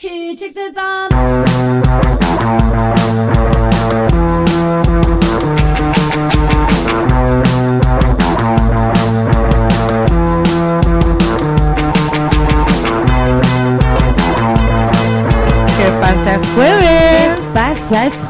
[0.00, 1.49] Who took the bomb?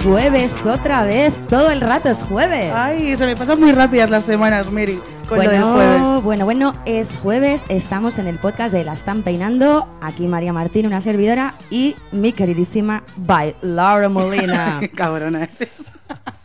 [0.02, 1.32] Jueves otra vez.
[1.48, 2.72] Todo el rato es jueves.
[2.74, 4.98] Ay, se me pasan muy rápidas las semanas, Miri,
[5.28, 6.22] con lo bueno, jueves.
[6.22, 7.64] bueno, bueno, es jueves.
[7.68, 9.86] Estamos en el podcast de La Están Peinando.
[10.00, 14.80] Aquí María Martín, una servidora, y mi queridísima by Laura Molina.
[14.94, 15.92] Cabrona eres.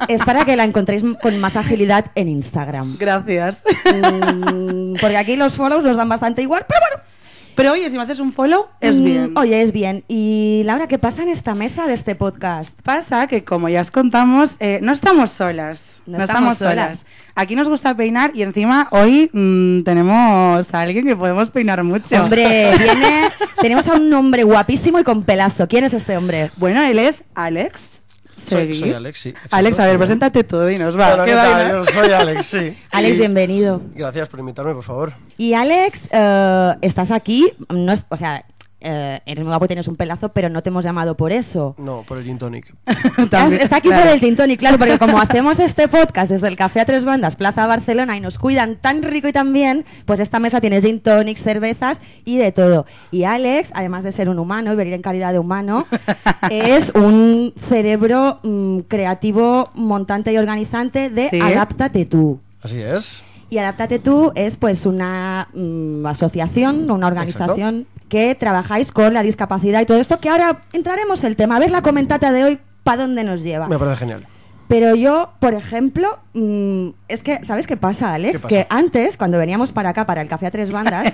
[0.08, 2.97] es para que la encontréis con más agilidad en Instagram.
[2.97, 3.63] Gracias.
[3.85, 7.14] Mm, porque aquí los follows nos dan bastante igual, pero bueno.
[7.55, 9.38] Pero oye, si me haces un follow, es Mm, bien.
[9.38, 10.04] Oye, es bien.
[10.08, 12.80] Y Laura, ¿qué pasa en esta mesa de este podcast?
[12.81, 16.02] Pasa que, como ya os contamos, eh, no estamos solas.
[16.05, 16.98] No No, estamos estamos, solas.
[17.00, 17.05] solas.
[17.36, 22.23] Aquí nos gusta peinar y encima hoy mm, tenemos a alguien que podemos peinar mucho.
[22.23, 23.30] Hombre, viene.
[23.62, 25.67] Tenemos a un hombre guapísimo y con pelazo.
[25.67, 26.52] ¿Quién es este hombre?
[26.58, 28.02] Bueno, él es Alex.
[28.38, 29.30] Soy, soy Alex, sí.
[29.30, 31.16] exacto, Alex, a ver, preséntate tú, dinos, va.
[31.16, 31.72] Bueno, ¿qué tal?
[31.72, 32.78] Yo soy Alex, sí.
[32.91, 33.81] Alex, Y bienvenido.
[33.94, 35.14] Gracias por invitarme, por favor.
[35.38, 37.53] Y Alex, eh, estás aquí.
[37.69, 38.45] No es, o sea,
[38.81, 41.76] eh, eres muy guapo tienes un pelazo, pero no te hemos llamado por eso.
[41.78, 42.73] No, por el gin tonic.
[43.18, 44.04] Está aquí claro.
[44.04, 47.06] por el gin tonic, claro, porque como hacemos este podcast desde el Café a Tres
[47.06, 50.81] Bandas, Plaza Barcelona, y nos cuidan tan rico y tan bien, pues esta mesa tiene
[50.81, 52.86] gin tonics, cervezas y de todo.
[53.12, 55.88] Y Alex, además de ser un humano y venir en calidad de humano,
[56.52, 61.42] es un cerebro mm, creativo, montante y organizante de Sí.
[61.42, 62.40] Adáptate tú.
[62.62, 63.23] Así es.
[63.50, 69.81] Y Adáptate tú es pues una mm, asociación, una organización que trabajáis con la discapacidad
[69.81, 71.56] y todo esto, que ahora entraremos el tema.
[71.56, 73.67] A ver la comentata de hoy, ¿para dónde nos lleva?
[73.67, 74.25] Me parece genial.
[74.67, 78.31] Pero yo, por ejemplo, mm, es que, ¿sabes qué pasa, Alex?
[78.31, 78.47] ¿Qué pasa?
[78.47, 81.14] Que antes, cuando veníamos para acá, para el Café a Tres Bandas,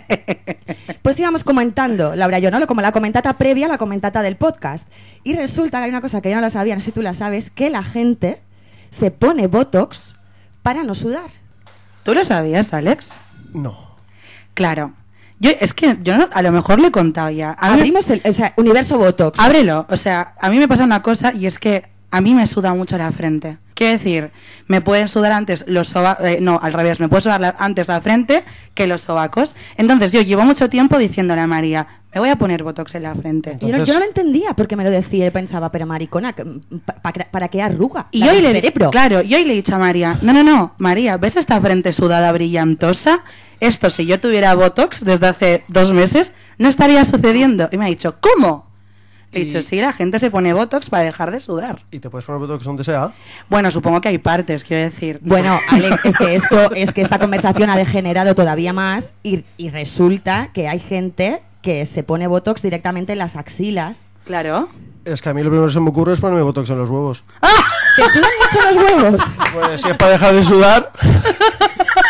[1.01, 2.65] pues íbamos comentando, Laura y yo, ¿no?
[2.65, 4.87] Como la comentata previa a la comentata del podcast.
[5.23, 7.01] Y resulta que hay una cosa que yo no la sabía, no sé si tú
[7.01, 8.41] la sabes, que la gente
[8.89, 10.15] se pone Botox
[10.61, 11.29] para no sudar.
[12.03, 13.15] ¿Tú lo sabías, Alex?
[13.53, 13.77] No.
[14.53, 14.93] Claro.
[15.41, 17.49] Yo, es que yo no- a lo mejor lo he contado ya.
[17.59, 19.39] A Abrimos el, o sea, universo Botox.
[19.39, 19.87] ábrelo.
[19.89, 22.73] O sea, a mí me pasa una cosa y es que a mí me suda
[22.73, 23.57] mucho la frente.
[23.73, 24.31] Quiero decir,
[24.67, 27.99] me pueden sudar antes los sobacos, no, al revés, me puede sudar la- antes la
[27.99, 28.43] frente
[28.75, 29.55] que los sobacos.
[29.77, 33.15] Entonces yo llevo mucho tiempo diciéndole a María, me voy a poner botox en la
[33.15, 33.57] frente.
[33.59, 36.43] yo, no, yo no lo entendía porque me lo decía y pensaba, pero maricona, que-
[36.85, 38.07] pa- pa- ¿para qué arruga?
[38.11, 38.91] Y yo del le, cerebro.
[38.91, 41.91] claro, yo hoy le he dicho a María, no, no, no, María, ¿ves esta frente
[41.93, 43.23] sudada brillantosa?
[43.61, 47.69] Esto, si yo tuviera Botox desde hace dos meses, no estaría sucediendo.
[47.71, 48.70] Y me ha dicho, ¿cómo?
[49.33, 51.79] He Y- dicho, sí, la gente se pone Botox para dejar de sudar.
[51.91, 53.13] ¿Y te puedes poner botox donde sea?
[53.49, 55.19] Bueno, supongo que hay partes, quiero decir.
[55.21, 59.69] Bueno, Alex, es que esto, es que esta conversación ha degenerado todavía más y, y
[59.69, 64.09] resulta que hay gente que se pone botox directamente en las axilas.
[64.25, 64.67] Claro.
[65.05, 66.89] Es que a mí lo primero que se me ocurre es ponerme botox en los
[66.89, 67.23] huevos.
[67.95, 69.21] ¿Te sudan mucho los huevos?
[69.53, 70.91] Pues si es para dejar de sudar,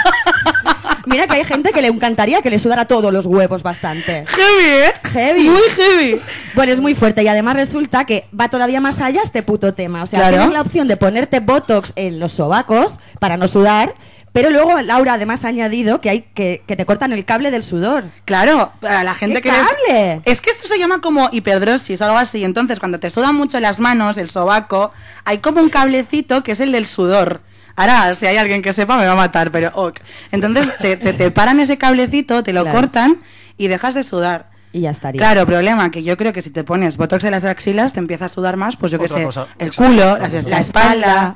[1.12, 4.26] Mira que hay gente que le encantaría que le sudara todos los huevos bastante.
[4.28, 4.94] Heavy, ¿eh?
[5.12, 5.50] Heavy.
[5.50, 6.22] Muy heavy.
[6.56, 10.04] Bueno, es muy fuerte y además resulta que va todavía más allá este puto tema.
[10.04, 10.38] O sea, Claro.
[10.38, 13.94] tienes la opción de ponerte botox en los sobacos para no sudar,
[14.32, 17.64] pero luego Laura además ha añadido que hay que, que te cortan el cable del
[17.64, 18.06] sudor.
[18.24, 19.56] Claro, a la gente ¿Qué que...
[19.56, 20.22] cable?
[20.24, 22.44] Es que esto se llama como hiperdrosis o algo así.
[22.46, 24.94] Entonces, cuando te sudan mucho las manos, el sobaco,
[25.26, 27.42] hay como un cablecito que es el del sudor.
[27.76, 30.00] Ahora, si hay alguien que sepa, me va a matar, pero ok.
[30.32, 32.80] Entonces, te, te, te paran ese cablecito, te lo Claro.
[32.80, 33.18] cortan
[33.58, 34.50] y dejas de sudar.
[34.74, 35.20] Y ya estaría.
[35.20, 38.26] Claro, problema, que yo creo que si te pones botox en las axilas, te empieza
[38.26, 40.18] a sudar más, pues yo qué sé, cosa, el exacto, culo,
[40.48, 41.36] la, espalda.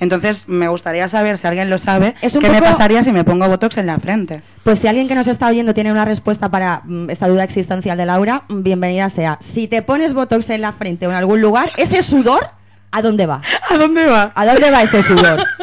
[0.00, 3.46] Entonces, me gustaría saber, si alguien lo sabe, Es qué me pasaría si me pongo
[3.48, 4.40] botox en la frente.
[4.64, 7.98] Pues si alguien que nos está oyendo tiene una respuesta para mm, esta duda existencial
[7.98, 9.36] de Laura, mm, bienvenida sea.
[9.40, 12.48] Si te pones botox en la frente o en algún lugar, ese sudor,
[12.92, 13.40] ¿a dónde va?
[13.70, 14.32] ¿A dónde va?
[14.34, 15.42] ¿A dónde va ese sudor?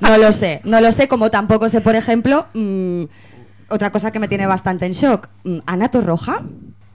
[0.00, 0.60] No lo sé.
[0.64, 3.04] No lo sé, como tampoco sé, por ejemplo, mm,
[3.70, 5.28] otra cosa que me tiene bastante en shock.
[5.44, 6.42] Mm, Ana Torroja,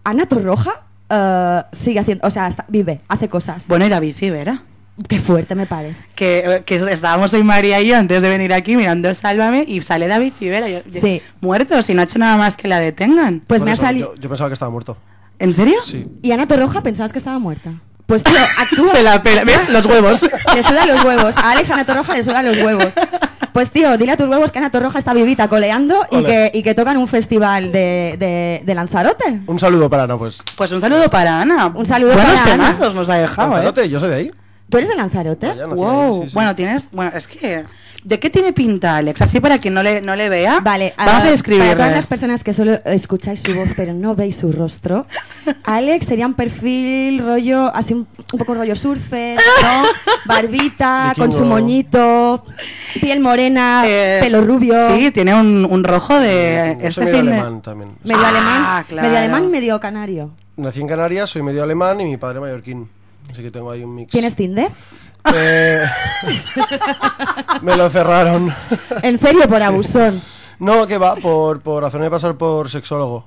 [0.03, 3.67] Ana Torroja eh, sigue haciendo, o sea, está- vive, hace cosas.
[3.67, 4.63] Bueno, y David Civera.
[5.07, 5.97] Qué fuerte me parece.
[6.13, 10.07] que, que estábamos hoy María y yo antes de venir aquí mirando Sálvame y sale
[10.07, 10.69] David Civera.
[10.69, 11.23] Yo- yo- Sí.
[11.41, 13.41] Muerto, si no ha hecho nada más que la detengan.
[13.47, 14.13] Pues por me ha salido...
[14.15, 14.95] yo, yo pensaba que estaba muerto.
[15.39, 15.79] ¿En serio?
[15.83, 16.05] Sí.
[16.21, 17.73] ¿Y Ana Torroja pensabas que estaba muerta?
[18.11, 18.91] Pues tío, actúa...
[18.91, 19.45] Se la pela.
[19.45, 19.69] ¿Ves?
[19.69, 20.21] Los huevos.
[20.53, 21.37] Le sudan los huevos.
[21.37, 22.87] A Alex Ana Torroja le sudan los huevos.
[23.53, 26.61] Pues tío, dile a tus huevos que Ana Torroja está vivita coleando y que, y
[26.61, 29.39] que tocan un festival de, de, de Lanzarote.
[29.47, 30.43] Un saludo para Ana, pues.
[30.57, 31.67] Pues un saludo para Ana.
[31.73, 32.65] Un saludo Buenos para Ana.
[32.73, 33.53] temazos nos ha dejado, ¿eh?
[33.53, 34.31] Lanzarote, yo soy de ahí.
[34.69, 35.47] ¿Tú eres de Lanzarote?
[35.47, 36.13] Nací Wow.
[36.13, 36.33] ahí, sí, sí.
[36.33, 36.87] Bueno, tienes.
[36.91, 37.63] Bueno, es que.
[38.03, 39.21] ¿De qué tiene pinta, Alex?
[39.21, 40.59] Así para quien no le, no le vea.
[40.59, 41.67] Vale, Vamos a describirle.
[41.69, 45.05] Para todas las personas que solo escucháis su voz pero no veis su rostro,
[45.65, 49.83] Alex sería un perfil rollo, así un, un poco rollo surfer, ¿no?
[50.25, 52.43] Barbita, con su moñito,
[52.99, 54.73] piel morena, Eh, pelo rubio.
[54.95, 56.71] Sí, tiene un, un rojo de.
[56.71, 57.91] Este soy medio de- alemán también.
[58.03, 59.07] Medio Ah, alemán, claro.
[59.07, 60.31] medio alemán y medio canario.
[60.57, 62.89] Nací en Canarias, soy medio alemán y mi padre mallorquín.
[63.29, 64.11] Así que tengo ahí un mix.
[64.11, 64.69] ¿Tienes Tinder?
[65.33, 65.83] Eh,
[67.61, 68.53] me lo cerraron.
[69.03, 70.21] En serio, por abusón.
[70.59, 73.25] No, que va, por, por hacerme pasar por sexólogo.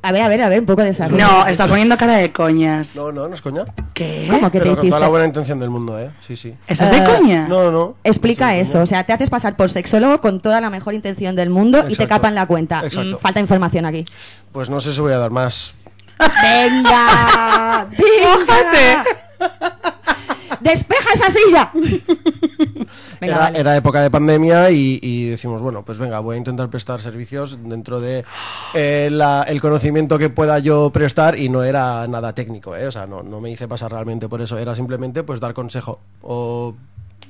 [0.00, 1.24] A ver, a ver, a ver, un poco de desarrollo.
[1.26, 2.94] No, está poniendo cara de coñas.
[2.94, 3.64] No, no, no es coña.
[3.92, 4.28] ¿Qué?
[4.30, 5.00] ¿Cómo que Pero te con toda hiciste?
[5.00, 6.12] la buena intención del mundo, ¿eh?
[6.20, 6.54] Sí, sí.
[6.68, 7.48] ¿Estás de Eh, coña?
[7.48, 7.96] No, no.
[8.04, 11.34] Explica No eso, o sea, te haces pasar por sexólogo con toda la mejor intención
[11.34, 12.08] del mundo y te Exacto.
[12.10, 12.80] capan la cuenta.
[12.84, 13.16] Exacto.
[13.16, 14.06] Mm, falta información aquí.
[14.52, 15.74] Pues no sé si voy a dar más.
[16.42, 17.88] ¡Venga!
[17.98, 19.04] ¡Venga!
[20.62, 21.70] ¡Despeja esa silla!
[23.20, 23.60] Venga, era, vale.
[23.60, 27.58] era época de pandemia y, y decimos, bueno, pues venga, voy a intentar prestar servicios
[27.62, 28.24] dentro de
[28.74, 32.86] eh, la- el conocimiento que pueda yo prestar y no era nada técnico, ¿eh?
[32.86, 36.00] O sea, no, no me hice pasar realmente por eso, era simplemente pues dar consejo
[36.20, 36.74] o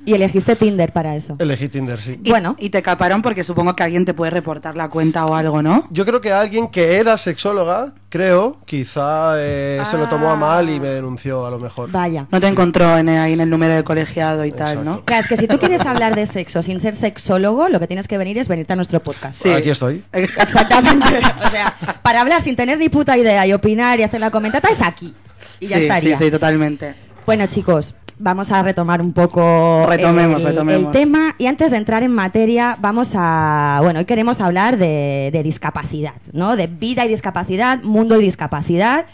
[0.05, 1.35] Y elegiste Tinder para eso.
[1.39, 2.19] elegí Tinder, sí.
[2.23, 2.55] Y- Bueno.
[2.59, 5.87] Y te caparon porque supongo que alguien te puede reportar la cuenta o algo, ¿no?
[5.91, 10.69] Yo creo que alguien que era sexóloga, creo, quizá eh, se lo tomó a mal
[10.69, 11.89] y me denunció a lo mejor.
[11.91, 12.27] Vaya.
[12.31, 15.01] No te encontró en, ahí en el número de colegiado y tal, ¿no?
[15.05, 18.07] Claro, es que si tú quieres hablar de sexo sin ser sexólogo, lo que tienes
[18.07, 19.41] que venir es venirte a nuestro podcast.
[19.41, 19.49] Sí.
[19.51, 20.03] Aquí estoy.
[20.13, 21.07] Exactamente.
[21.45, 24.69] o sea, para hablar sin tener ni puta idea y opinar y hacer la comentata
[24.69, 25.13] es aquí.
[25.59, 26.17] Y ya sí, estaría.
[26.17, 26.95] Sí, sí, totalmente.
[27.25, 30.95] Bueno, chicos, vamos a retomar un poco Retomemos, el, retomemos.
[30.95, 31.35] el tema.
[31.37, 33.79] Y antes de entrar en materia, vamos a.
[33.81, 36.55] Bueno, hoy queremos hablar de, de discapacidad, ¿no?
[36.55, 39.05] De vida y discapacidad, mundo y discapacidad.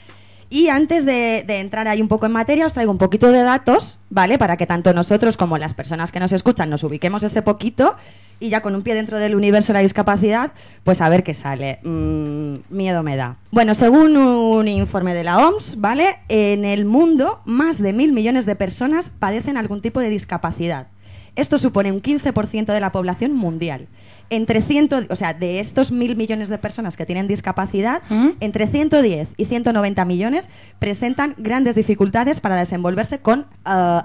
[0.49, 3.99] Y antes de, entrar ahí un poco en materia, os traigo un poquito de datos,
[4.09, 4.39] ¿vale?
[4.39, 7.95] Para que tanto nosotros como las personas que nos escuchan nos ubiquemos ese poquito
[8.39, 10.51] y ya con un pie dentro del universo de la discapacidad,
[10.83, 11.79] pues a ver qué sale.
[11.83, 13.37] Mm, miedo me da.
[13.51, 16.17] Bueno, según un informe de la OMS, ¿vale?
[16.29, 20.87] En el mundo, más de mil millones de personas padecen algún tipo de discapacidad.
[21.35, 23.87] Esto supone un 15% de la población mundial.
[24.29, 28.29] Entre 100, o sea, de estos mil millones de personas que tienen discapacidad, ¿Mm?
[28.39, 33.45] entre 110 y 190 millones presentan grandes dificultades para desenvolverse con eh,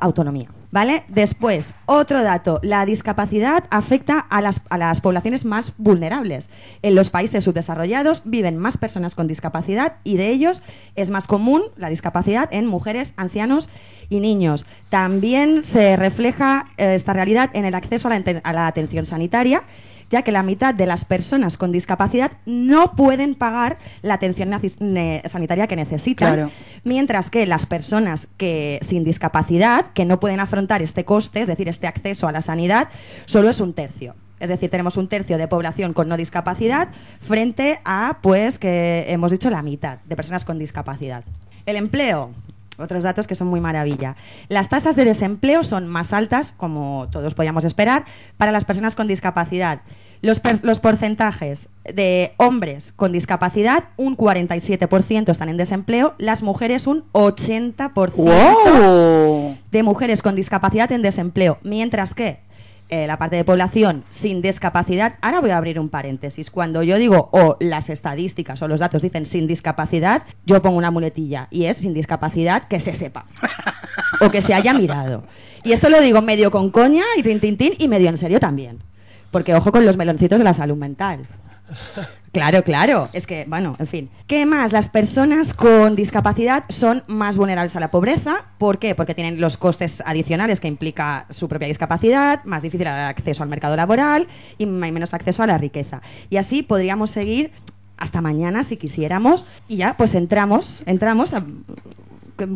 [0.01, 0.49] autonomía.
[0.71, 1.05] ¿Vale?
[1.07, 6.51] Después, otro dato, la discapacidad afecta a las, a las poblaciones más vulnerables.
[6.83, 10.65] En los países subdesarrollados viven más personas con discapacidad y de ellos
[10.97, 13.69] es más común la discapacidad en mujeres, ancianos
[14.11, 14.67] y niños.
[14.89, 19.07] También se refleja eh, esta realidad en el acceso a la, ente- a la atención
[19.07, 19.63] sanitaria
[20.11, 24.51] ya que la mitad de las personas con discapacidad no pueden pagar la atención
[25.27, 26.51] sanitaria que necesitan, Claro.
[26.85, 31.69] mientras que las personas que sin discapacidad, que no pueden afrontar este coste, es decir,
[31.69, 32.89] este acceso a la sanidad,
[33.27, 34.15] solo es un tercio.
[34.41, 36.89] Es decir, tenemos un tercio de población con no discapacidad
[37.21, 41.25] frente a, pues, que hemos dicho la mitad de personas con discapacidad.
[41.67, 42.31] El empleo.
[42.79, 44.17] Otros datos que son muy maravilla.
[44.49, 48.05] Las tasas de desempleo son más altas, como todos podíamos esperar,
[48.37, 49.83] para las personas con discapacidad.
[50.23, 58.15] Los, porcentajes de hombres con discapacidad, un 47% están en desempleo, las mujeres un 80%
[58.15, 59.59] ¡Wow!
[59.71, 62.39] de mujeres con discapacidad en desempleo, mientras que
[62.95, 66.97] eh, la parte de población sin discapacidad, ahora voy a abrir un paréntesis, cuando yo
[66.97, 71.65] digo o las estadísticas o los datos dicen sin discapacidad, yo pongo una muletilla y
[71.65, 73.27] es sin discapacidad que se sepa
[74.21, 75.25] o que se haya mirado.
[75.65, 78.79] Y esto lo digo medio con coña y rintintín y medio en serio también.
[79.33, 81.27] Porque ojo con los meloncitos de la salud mental.
[82.35, 83.09] Claro, claro.
[83.13, 84.11] Es que, bueno, en fin.
[84.27, 84.73] ¿Qué más?
[84.73, 88.47] Las personas con discapacidad son más vulnerables a la pobreza.
[88.59, 88.97] ¿Por qué?
[88.97, 93.77] Porque tienen los costes adicionales que implica su propia discapacidad, más difícil acceso al mercado
[93.77, 94.27] laboral
[94.59, 96.03] y menos acceso a la riqueza.
[96.29, 97.53] Y así podríamos seguir
[97.97, 99.45] hasta mañana si quisiéramos.
[99.69, 101.45] Y ya, pues entramos, entramos a...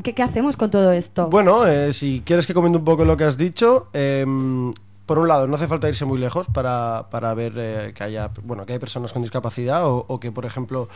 [0.03, 1.31] ¿Qué, hacemos con todo esto?
[1.31, 4.73] Bueno, eh, si quieres que comente un poco lo que has dicho, em,
[5.09, 8.31] por un lado, no hace falta irse muy lejos para, para ver eh, que haya
[8.45, 10.89] bueno que hay personas con discapacidad o, o que, por ejemplo,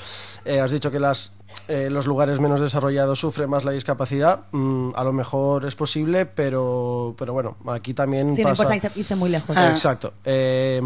[0.44, 4.42] eh, has dicho que las, eh, los lugares menos desarrollados sufren más la discapacidad.
[4.52, 8.62] Mm, a lo mejor es posible, pero, pero bueno, aquí también Sí, no pasa...
[8.74, 9.56] importa irse, muy lejos.
[9.58, 9.70] Ah.
[9.70, 10.12] Exacto.
[10.24, 10.80] Eh,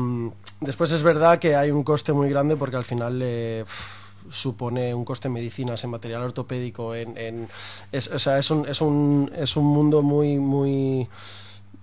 [0.60, 3.64] después es verdad que hay un coste muy grande porque al final eh,
[4.30, 7.48] supone un coste en medicinas, en material ortopédico, en, en-
[7.92, 11.08] es, o sea, es un, es un, es un mundo muy, muy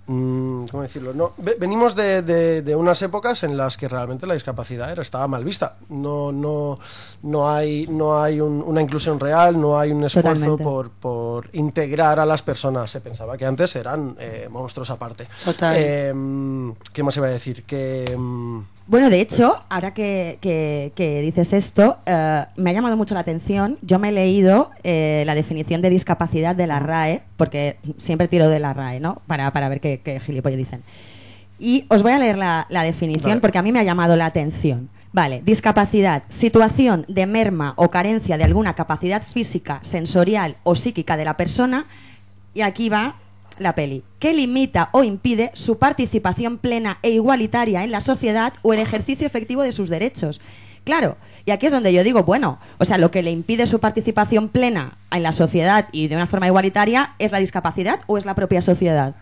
[0.06, 1.14] ¿Cómo decirlo?
[1.14, 5.00] No, ve- venimos de, de- de unas épocas en las que realmente la discapacidad era,
[5.02, 5.76] estaba mal vista.
[5.88, 6.78] No, no,
[7.22, 11.48] no hay, no hay un- una inclusión real, no hay un esfuerzo por, por por
[11.54, 12.90] integrar a las personas.
[12.90, 15.26] Se pensaba que antes eran eh, monstruos aparte.
[15.44, 15.74] Total.
[15.78, 16.12] Eh,
[16.92, 17.64] ¿Qué más iba a decir?
[17.64, 18.16] Que...
[18.86, 23.20] Bueno, de hecho, ahora que, que- que dices esto, eh, me ha llamado mucho la
[23.20, 23.78] atención.
[23.80, 28.48] Yo me he leído eh, la definición de discapacidad de la RAE, porque siempre tiro
[28.50, 29.22] de la RAE, ¿no?
[29.26, 30.82] Para, para ver qué, qué gilipollas dicen.
[31.58, 33.40] Y os voy a leer la, la definición Vale.
[33.40, 34.90] porque a mí me ha llamado la atención.
[35.14, 41.24] Vale, discapacidad, situación de merma o carencia de alguna capacidad física, sensorial o psíquica de
[41.24, 41.86] la persona.
[42.52, 43.14] Y aquí va
[43.58, 48.72] la peli, que limita o impide su participación plena e igualitaria en la sociedad o
[48.72, 50.40] el ejercicio efectivo de sus derechos.
[50.84, 53.80] Claro, y aquí es donde yo digo, bueno, o sea, lo que le impide su
[53.80, 58.26] participación plena en la sociedad y de una forma igualitaria es la discapacidad o es
[58.26, 59.14] la propia sociedad.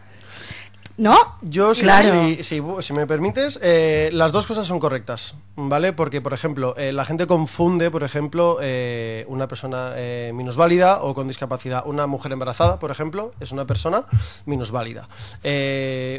[1.02, 1.16] ¿No?
[1.42, 2.06] Yo, si, Claro.
[2.28, 5.92] si, si- si me permites, eh, las dos cosas son correctas, ¿vale?
[5.92, 9.94] Porque, por ejemplo, eh, la gente confunde, por ejemplo, eh, una persona
[10.32, 11.82] minusválida o con discapacidad.
[11.87, 14.04] Una mujer embarazada, por ejemplo, es una persona
[14.47, 15.09] minusválida.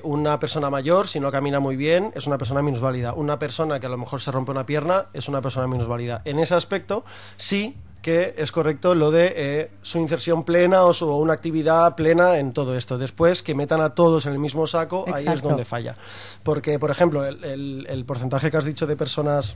[0.03, 3.13] Una persona mayor, si no camina muy bien, es una persona minusválida.
[3.13, 6.21] Una persona que a lo mejor se rompe una pierna, es una persona minusválida.
[6.25, 7.05] En ese aspecto,
[7.37, 12.37] sí que es correcto lo de eh, su inserción plena o su una actividad plena
[12.37, 12.99] en todo esto.
[12.99, 15.95] Después que metan a todos en el mismo saco, ahí es donde falla.
[16.43, 19.55] Porque, por ejemplo, el, el- el porcentaje que has dicho de personas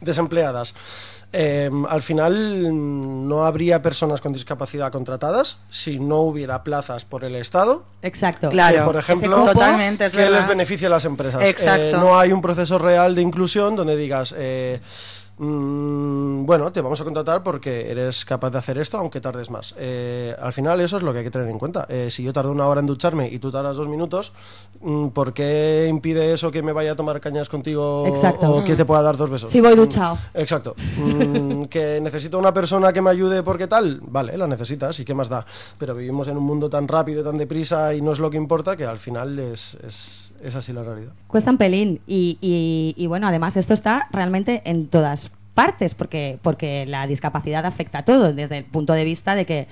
[0.00, 0.74] desempleadas,
[1.32, 7.24] eh, al final mm, no habría personas con discapacidad contratadas si no hubiera plazas por
[7.24, 7.84] el Estado.
[8.02, 8.50] Exacto.
[8.50, 8.78] Claro.
[8.78, 11.42] que, por ejemplo, Totalmente, que les beneficia a las empresas.
[11.42, 11.82] Exacto.
[11.82, 14.80] Eh, no hay un proceso real de inclusión donde digas, eh,
[15.38, 19.74] mm, bueno, te vamos a contratar porque eres capaz de hacer esto, aunque tardes más.
[19.78, 21.86] Eh, al final eso es lo que hay que tener en cuenta.
[21.88, 24.32] Eh, si yo tardo una hora en ducharme y tú tardas dos minutos,
[24.80, 28.50] mm, ¿por qué impide eso que me vaya a tomar cañas contigo Exacto.
[28.50, 29.50] o que te pueda dar dos besos?
[29.50, 30.18] Si voy Mm, duchado.
[30.34, 30.74] Exacto.
[30.96, 35.14] Mm, que necesito una persona que me ayude porque tal, vale, la necesitas y qué
[35.14, 35.44] más da.
[35.78, 38.76] Pero vivimos en un mundo tan rápido, tan deprisa y no es lo que importa
[38.76, 41.12] que al final es, es, es así la realidad.
[41.26, 42.00] Cuesta un pelín.
[42.06, 47.64] Y, y- y bueno, además esto está realmente en todas partes, porque, porque la discapacidad
[47.66, 49.68] afecta a todo, desde el punto de vista de que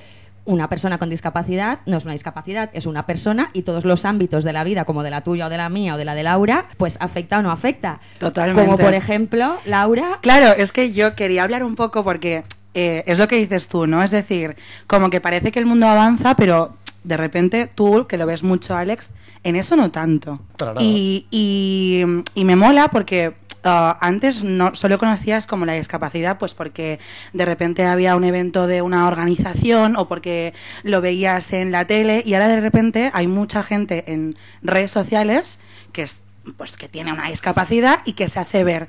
[0.46, 4.42] una persona con discapacidad no es una discapacidad, es una persona y todos los ámbitos
[4.42, 6.22] de la vida, como de la tuya o de la mía o de la de
[6.22, 8.00] Laura, pues afecta o no afecta.
[8.18, 8.62] Totalmente.
[8.64, 12.42] Como por ejemplo, Laura, Claro, es que yo quería hablar un poco porque
[12.74, 14.02] eh, es lo que dices tú, ¿no?
[14.02, 16.72] Es decir, como que parece que el mundo avanza, pero
[17.04, 19.10] de repente tú, que lo ves mucho, Alex,
[19.44, 20.40] en eso no tanto.
[20.78, 22.04] Y, y,
[22.34, 26.98] y me mola porque ah, antes no solo conocías como la discapacidad, pues porque
[27.32, 32.22] de repente había un evento de una organización o porque lo veías en la tele
[32.24, 35.58] y ahora de repente hay mucha gente en redes sociales
[35.92, 36.22] que es
[36.56, 38.88] pues que tiene una discapacidad y que se hace ver.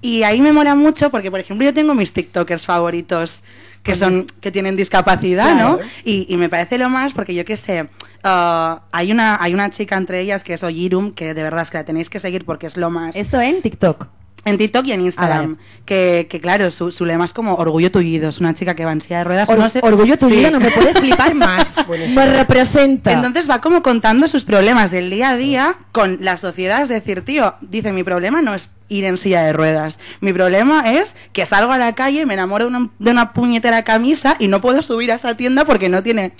[0.00, 3.42] Y ahí me mola mucho porque, por ejemplo, yo tengo mis TikTokers favoritos
[3.82, 5.78] que son que tienen discapacidad, ¿no?
[6.04, 7.88] Y, y me parece lo más porque yo qué sé,
[8.22, 11.70] ah, hay una hay una chica entre ellas que es Oyirum que de verdad es
[11.70, 14.06] que la tenéis que seguir porque es lo más esto en TikTok.
[14.44, 15.56] En TikTok y en Instagram.
[15.60, 18.28] Ah, que, que claro, su, su lema es como orgullo tullido.
[18.28, 19.48] Es una chica que va en silla de ruedas.
[19.48, 20.46] Or- no sé- orgullo Sí.
[20.50, 21.76] no me puede flipar más.
[22.14, 23.12] Me representa.
[23.12, 26.82] Entonces va como contando sus problemas del día a día con la sociedad.
[26.82, 29.98] Es decir, tío, dice, mi problema no es ir en silla de ruedas.
[30.20, 33.84] Mi problema es que salgo a la calle, me enamoro de una, de una puñetera
[33.84, 36.32] camisa y no puedo subir a esa tienda porque no tiene,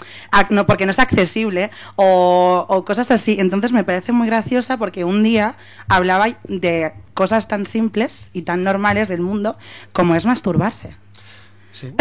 [0.50, 3.37] no, porque no es accesible o, o cosas así.
[3.38, 5.54] Entonces me parece muy graciosa porque un día
[5.88, 9.57] hablaba de cosas tan simples y tan normales del mundo
[9.92, 10.97] como es masturbarse.
[11.73, 11.95] Sí.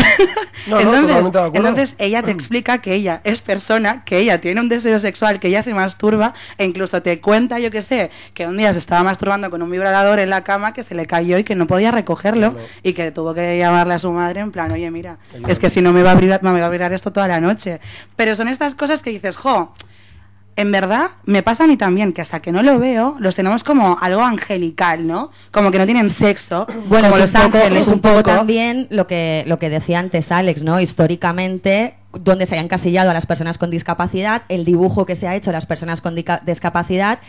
[0.68, 4.40] No, no, entonces, totalmente de entonces ella te explica que ella es persona, que ella
[4.40, 8.12] tiene un deseo sexual, que ella se masturba e incluso te cuenta, yo que sé,
[8.36, 11.08] que un día se estaba masturbando con un vibrador en la cama que se le
[11.08, 12.54] cayó y que no podía recogerlo
[12.84, 15.82] y que tuvo que llamarle a su madre en plan, oye, mira, es que si
[15.82, 17.80] no me va a me va a abrir esto toda la noche.
[18.16, 19.74] Pero son estas cosas que dices, jo,
[20.62, 23.64] en verdad me pasa a mí también que hasta que no lo veo los tenemos
[23.64, 25.32] como algo angelical, ¿no?
[25.52, 28.24] Como que no tienen sexo, Bueno, como es los un poco, ángeles es un poco
[28.24, 30.80] también lo que, lo que decía antes Alex, ¿no?
[30.80, 35.36] Históricamente, donde se hayan encasillado a las personas con discapacidad, el dibujo que se ha
[35.36, 37.20] hecho a las personas con discapacidad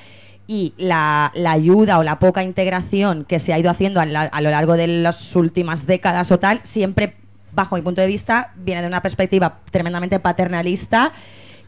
[0.46, 4.22] y la, la ayuda o la poca integración que se ha ido haciendo a, la-
[4.22, 7.14] a lo largo de las últimas décadas o tal, siempre,
[7.52, 11.12] bajo mi punto de vista, viene de una perspectiva tremendamente paternalista.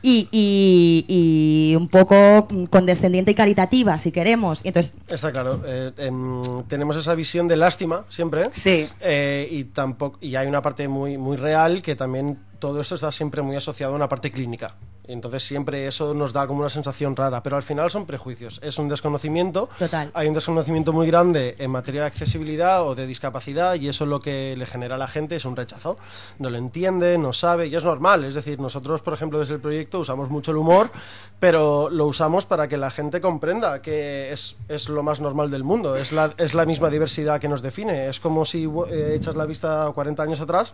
[0.06, 4.62] Y, y- y un poco condescendiente y caritativa, si queremos.
[4.62, 5.62] Y entonces, Está claro.
[5.66, 8.50] eh, em, tenemos esa visión de lástima siempre.
[8.52, 8.86] Sí.
[9.00, 13.10] Eh, y tampoco y hay una parte muy muy real que también todo esto está
[13.12, 14.76] siempre muy asociado a una parte clínica.
[15.06, 18.78] Entonces siempre eso nos da como una sensación rara, pero al final son prejuicios, es
[18.78, 19.68] un desconocimiento.
[19.78, 20.10] Total.
[20.14, 24.20] Hay un desconocimiento muy grande en materia de accesibilidad o de discapacidad y eso lo
[24.20, 25.98] que le genera a la gente es un rechazo.
[26.38, 28.24] No lo entiende, no sabe y es normal.
[28.24, 30.90] Es decir, nosotros, por ejemplo, desde el proyecto usamos mucho el humor,
[31.38, 35.64] pero lo usamos para que la gente comprenda que es, es lo más normal del
[35.64, 38.08] mundo, es la, es la misma diversidad que nos define.
[38.08, 40.72] Es como si eh, echas la vista 40 años atrás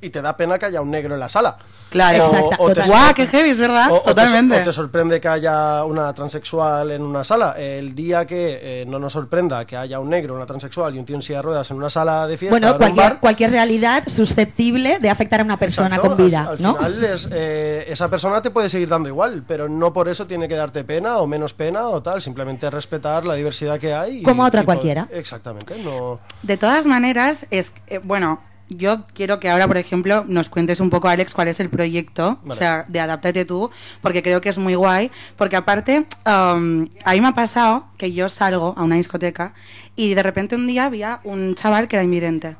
[0.00, 1.56] y te da pena que haya un negro en la sala.
[1.90, 2.24] Claro.
[2.24, 2.88] Exacta- O- o te- total.
[2.88, 3.90] ¡Guau, qué heavy, es verdad!
[3.90, 4.60] o, o te, Totalmente.
[4.60, 7.54] o te sorprende que haya una transexual en una sala.
[7.58, 11.04] El día que eh, no nos sorprenda que haya un negro, una transexual y un
[11.04, 14.04] tío en silla de ruedas en una sala de fiesta, Bueno, cualquier, bar, cualquier realidad
[14.06, 16.76] susceptible de afectar a una persona exacto, con vida, al, al ¿no?
[16.76, 20.48] final es, eh, esa persona te puede seguir dando igual, pero no por eso tiene
[20.48, 22.22] que darte pena o menos pena o tal.
[22.22, 24.20] Simplemente respetar la diversidad que hay.
[24.20, 25.08] y- Como otra y poder- cualquiera.
[25.12, 25.76] Exactamente.
[25.82, 28.40] No, De todas maneras, es eh, bueno,
[28.76, 32.38] yo quiero que ahora, por ejemplo, nos cuentes un poco, Alex, cuál es el proyecto,
[32.46, 37.12] o sea, de Adáptate tú, porque creo que es muy guay, porque aparte, um, a
[37.12, 39.54] mí me ha pasado que yo salgo a una discoteca
[39.94, 42.56] y de repente un día había un chaval que era invidente.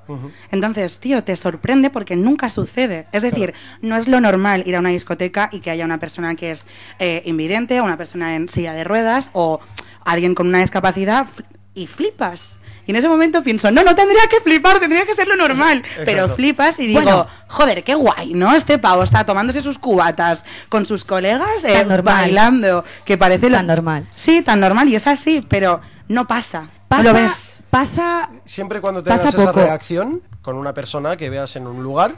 [0.51, 3.07] Entonces, tío, te sorprende porque nunca sucede.
[3.13, 6.35] Es decir, no es lo normal ir a una discoteca y que haya una persona
[6.35, 6.67] que es
[6.99, 9.61] eh, invidente, o una persona en silla de ruedas, o
[10.05, 11.27] alguien con una discapacidad
[11.75, 12.59] y flipas.
[12.87, 15.85] Y en ese momento pienso, no, no tendría que flipar, tendría que ser lo normal.
[16.05, 17.27] Pero flipas y digo, Bueno.
[17.49, 18.55] joder, qué guay, ¿no?
[18.55, 22.15] Este pavo está tomándose sus cubatas con sus colegas, eh, Tan normal.
[22.23, 24.07] bailando, que parece lo- Tan normal.
[24.17, 26.69] Sí, tan normal, y es así, pero no pasa.
[26.89, 27.61] Pasa, Lo ves.
[27.71, 29.61] pasa Siempre cuando Pasa tengas esa poco.
[29.65, 32.17] reacción con una persona que veas en un lugar,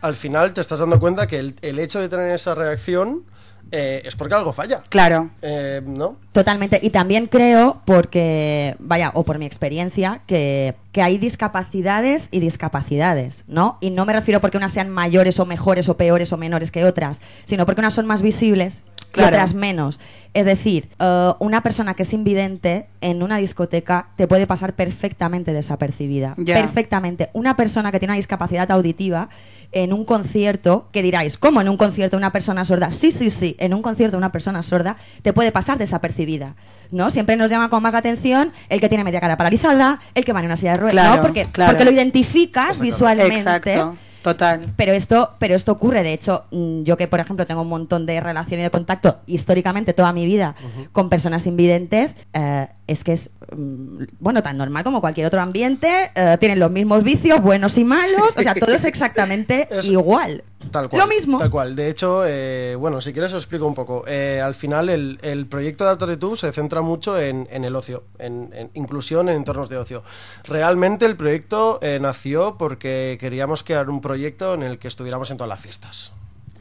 [0.00, 3.24] al final te estás dando cuenta que el, el hecho de tener esa reacción
[3.72, 4.82] eh, es porque algo falla.
[4.88, 5.30] Claro.
[5.42, 6.16] Eh, ¿No?
[6.32, 6.78] Totalmente.
[6.82, 13.44] Y también creo, porque, vaya, o por mi experiencia, que, que hay discapacidades y discapacidades,
[13.48, 13.78] ¿no?
[13.80, 16.84] Y no me refiero porque unas sean mayores o mejores o peores o menores que
[16.84, 19.28] otras, sino porque unas son más visibles y Claro.
[19.36, 20.00] otras menos.
[20.34, 25.52] Es decir, eh, una persona que es invidente en una discoteca te puede pasar perfectamente
[25.54, 26.34] desapercibida.
[26.44, 27.30] Perfectamente.
[27.32, 29.28] Una persona que tiene una discapacidad auditiva
[29.72, 32.92] en un concierto, que diráis, ¿cómo en un concierto una persona sorda?
[32.92, 36.54] Sí, sí, sí, en un concierto una persona sorda te puede pasar desapercibida,
[36.90, 37.10] ¿no?
[37.10, 40.32] Siempre nos llama con más la atención el que tiene media cara paralizada, el que
[40.32, 41.22] va en una silla de ruedas, Claro, ¿no?
[41.22, 41.72] Porque, claro.
[41.72, 43.38] porque lo identificas visualmente.
[43.38, 43.96] Exacto,
[44.26, 44.60] total.
[44.76, 48.06] Pero esto, pero esto ocurre, de hecho, mm, yo que por ejemplo tengo un montón
[48.06, 50.56] de relación y de contacto históricamente toda mi vida
[50.92, 56.10] con personas invidentes, eh, es que es mm, bueno tan normal como cualquier otro ambiente,
[56.16, 60.42] eh, tienen los mismos vicios, buenos y malos, o sea, todo es exactamente Es- igual.
[60.70, 61.00] Tal cual.
[61.02, 61.38] Lo mismo.
[61.38, 61.76] Tal cual.
[61.76, 64.04] De hecho, eh, bueno, si quieres os explico un poco.
[64.06, 67.74] Eh, al final, el, el proyecto de Adaptate Tú se centra mucho en, en el
[67.76, 70.02] ocio, en, en inclusión en entornos de ocio.
[70.44, 75.36] Realmente el proyecto eh, nació porque queríamos crear un proyecto en el que estuviéramos en
[75.36, 76.12] todas las fiestas.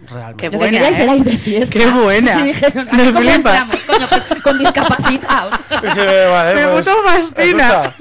[0.08, 0.50] Realmente.
[0.50, 0.94] Qué buena, ¿eh?
[1.04, 1.80] era ir de fiesta.
[1.80, 2.40] Qué buena.
[2.42, 3.36] Y dijeron, Me "Ay, ¿cómo flipa.
[3.36, 3.76] entramos?
[3.88, 5.50] Coño, pues con discapacidad.
[5.82, 7.96] Dije, vale, Me pues, fascina.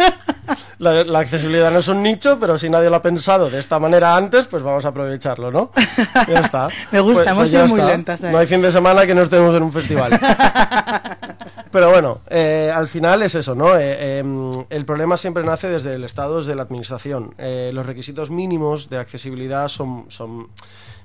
[0.85, 3.79] La, la accesibilidad no es un nicho, pero si nadie lo ha pensado de esta
[3.79, 5.71] manera antes, pues vamos a aprovecharlo, ¿no?
[6.29, 6.69] Ya está.
[6.93, 7.91] Me gusta, Pues- hemos pues sido muy está.
[7.93, 8.33] lentas ahí.
[8.33, 10.13] No hay fin de semana que no estemos en un festival.
[11.71, 13.77] Pero bueno, eh, al final es eso, ¿no?
[13.77, 17.35] Eh, em, el problema siempre nace desde el Estado, desde la Administración.
[17.39, 20.49] Eh, los requisitos mínimos de accesibilidad son, son,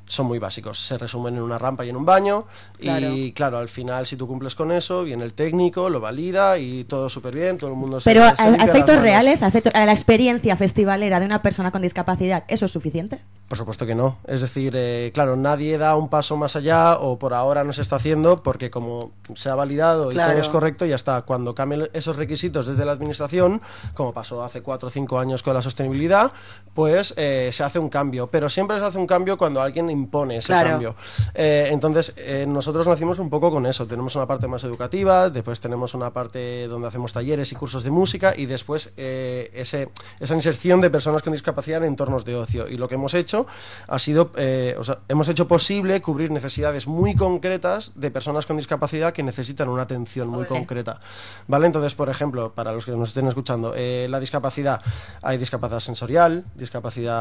[0.09, 0.77] son muy básicos.
[0.79, 2.45] Se resumen en una rampa y en un baño.
[2.79, 6.83] Y claro, al final, si tú cumples con eso, viene el técnico, lo valida y
[6.83, 9.71] todo súper bien, todo el mundo se Pero a, se a efectos reales, a, efecto-
[9.73, 13.21] a la experiencia festivalera de una persona con discapacidad, ¿eso es suficiente?
[13.47, 14.17] Por supuesto que no.
[14.27, 17.81] Es decir, eh, claro, nadie da un paso más allá o por ahora no se
[17.81, 20.31] está haciendo porque como se ha validado y Claro.
[20.33, 21.21] todo es correcto, ya está.
[21.23, 23.61] Cuando cambien esos requisitos desde la administración,
[23.95, 26.31] como pasó hace cuatro o cinco años con la sostenibilidad,
[26.79, 28.27] pues eh, se hace un cambio.
[28.27, 30.69] Pero siempre se hace un cambio cuando alguien impone ese Claro.
[30.69, 30.95] cambio.
[31.33, 33.85] Eh, entonces, eh, nosotros nacimos un poco con eso.
[33.85, 37.91] Tenemos una parte más educativa, después tenemos una parte donde hacemos talleres y cursos de
[37.91, 39.89] música y después eh, ese,
[40.21, 42.65] esa inserción de personas con discapacidad en entornos de ocio.
[42.69, 43.45] Y lo que hemos hecho
[43.89, 44.31] ha sido,
[44.77, 49.67] o sea, hemos hecho posible cubrir necesidades muy concretas de personas con discapacidad que necesitan
[49.67, 51.01] una atención muy concreta.
[51.45, 51.65] ¿Vale?
[51.65, 54.81] Entonces, por ejemplo, para los que nos estén escuchando, la discapacidad,
[55.21, 56.68] hay discapacidad sensorial, discapacidad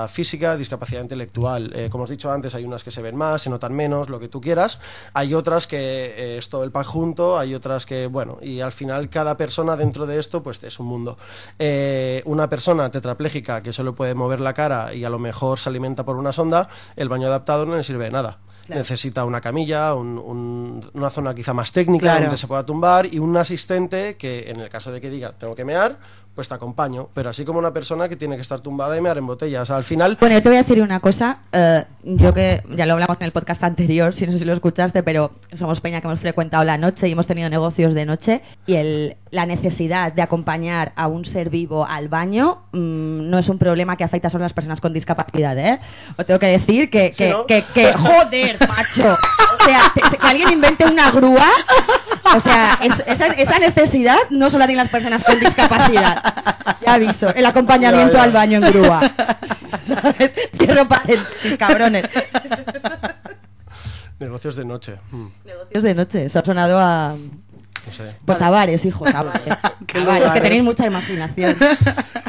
[0.09, 1.73] física, discapacidad intelectual.
[1.75, 4.09] Eh, como os he dicho antes, hay unas que se ven más, se notan menos,
[4.09, 4.81] lo que tú quieras.
[5.15, 8.73] Hay otras que eh, es todo el pack junto, hay otras que, bueno, y al
[8.73, 11.17] final cada persona dentro de esto, pues es un mundo.
[11.59, 15.69] Eh, una persona tetrapléjica que solo puede mover la cara y a lo mejor se
[15.69, 18.39] alimenta por una sonda, el baño adaptado no le sirve de nada.
[18.69, 22.21] Necesita una camilla, un- un- una zona quizá más técnica Claro.
[22.27, 25.55] donde se pueda tumbar y un asistente que en el caso de que diga tengo
[25.55, 25.99] que mear,
[26.39, 27.09] pues te acompaño.
[27.15, 29.63] Pero así como una persona que tiene que estar tumbada y mear en botella.
[29.63, 30.17] O sea, al final...
[30.21, 31.39] Bueno, yo te voy a decir una cosa.
[31.51, 34.53] eh, yo que ya lo hablamos en el podcast anterior, si no sé si lo
[34.53, 38.41] escuchaste, pero somos peña que hemos frecuentado la noche y hemos tenido negocios de noche
[38.67, 43.49] y el, la necesidad de acompañar a un ser vivo al baño mm, no es
[43.49, 45.81] un problema que afecta solo a las personas con discapacidad, ¿eh?
[46.17, 47.47] Os tengo que decir que, Sí, que, ¿no?
[47.47, 49.17] que- que- joder, macho.
[49.61, 51.49] O sea, que alguien invente una grúa.
[52.37, 56.23] O sea, es- esa, esa necesidad no solo la tienen las personas con discapacidad.
[56.85, 58.23] Ya aviso, el acompañamiento Ya, ya.
[58.25, 59.01] al baño en grúa.
[59.87, 60.35] ¿Sabes?
[60.59, 62.05] Cierro paréntesis, cabrones.
[64.19, 64.97] Negocios de noche.
[65.13, 67.15] mm, Negocios de noche, eso ha sonado a.
[67.89, 68.15] no sé.
[68.25, 69.53] Pues a bares, hijos, a bares.
[69.65, 71.57] A bares, que tenéis mucha imaginación.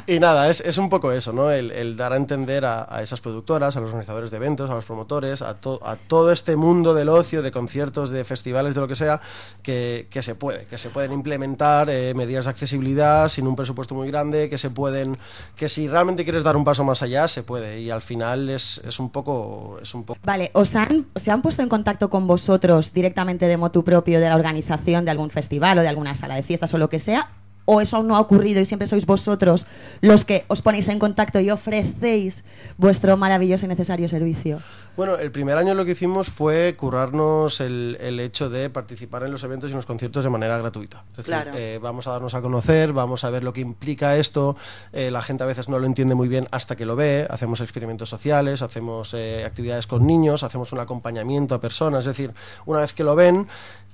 [0.08, 1.52] Y nada, es, es un poco eso, ¿no?
[1.52, 4.74] El, el dar a entender a, a esas productoras, a los organizadores de eventos, a
[4.74, 8.82] los promotores, a, to- a todo este mundo del ocio, de conciertos, de festivales, de
[8.82, 9.22] lo que sea,
[9.62, 13.93] que, que se puede, que se pueden implementar eh, medidas de accesibilidad sin un presupuesto
[13.93, 15.15] muy grande, que se pueden,
[15.56, 17.80] que si realmente quieres dar un paso más allá, se puede.
[17.80, 21.43] Y al final es, es un poco, es un poco Vale, ¿os han, ¿se han
[21.43, 25.48] puesto en contacto con vosotros directamente de motu propio de la organización de algún festival
[25.51, 27.29] o de alguna sala de fiestas o lo que sea?
[27.71, 29.67] ¿O eso aún no ha ocurrido y siempre sois vosotros
[30.01, 32.43] los que os ponéis en contacto y ofrecéis
[32.77, 34.59] vuestro maravilloso y necesario servicio?
[34.97, 39.31] Bueno, el primer año lo que hicimos fue currarnos el, el hecho de participar en
[39.31, 41.03] los eventos y en los conciertos de manera gratuita.
[41.12, 41.51] Es decir, Claro.
[41.53, 44.57] eh, vamos a darnos a conocer, vamos a ver lo que implica esto.
[44.91, 47.27] eh, la gente a veces no lo entiende muy bien hasta que lo ve.
[47.29, 51.99] Hacemos experimentos sociales, hacemos eh, actividades con niños, hacemos un acompañamiento a personas.
[51.99, 52.33] Es decir,
[52.65, 53.47] una vez que lo ven,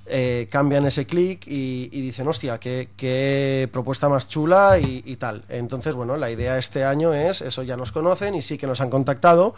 [0.08, 5.16] eh, cambian ese clic y, y dicen, hostia, qué, qué propuesta más chula y, y
[5.16, 5.44] tal.
[5.48, 8.80] Entonces, bueno, la idea este año es, eso ya nos conocen y sí que nos
[8.80, 9.54] han contactado,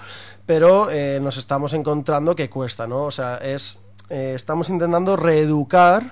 [0.46, 3.04] pero eh, nos estamos encontrando que cuesta, ¿no?
[3.04, 3.80] O sea, es,
[4.10, 6.02] eh, estamos intentando reeducar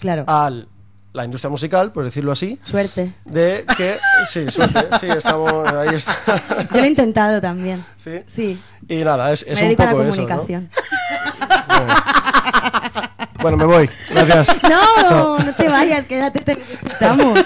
[0.00, 0.24] Claro.
[0.26, 0.68] al
[1.14, 3.14] la industria musical, por decirlo así, Suerte.
[3.24, 3.96] de que,
[4.30, 6.36] sí, suerte, sí, estamos, ahí está.
[6.70, 7.82] Yo lo he intentado también.
[7.96, 8.20] Sí.
[8.26, 8.60] Sí.
[8.86, 10.28] Y nada, es, es Me un dedico a la poco eso, ¿no?
[10.28, 10.70] comunicación.
[13.46, 14.48] Bueno, me voy, gracias.
[15.08, 17.38] No, no te vayas, quédate, te necesitamos.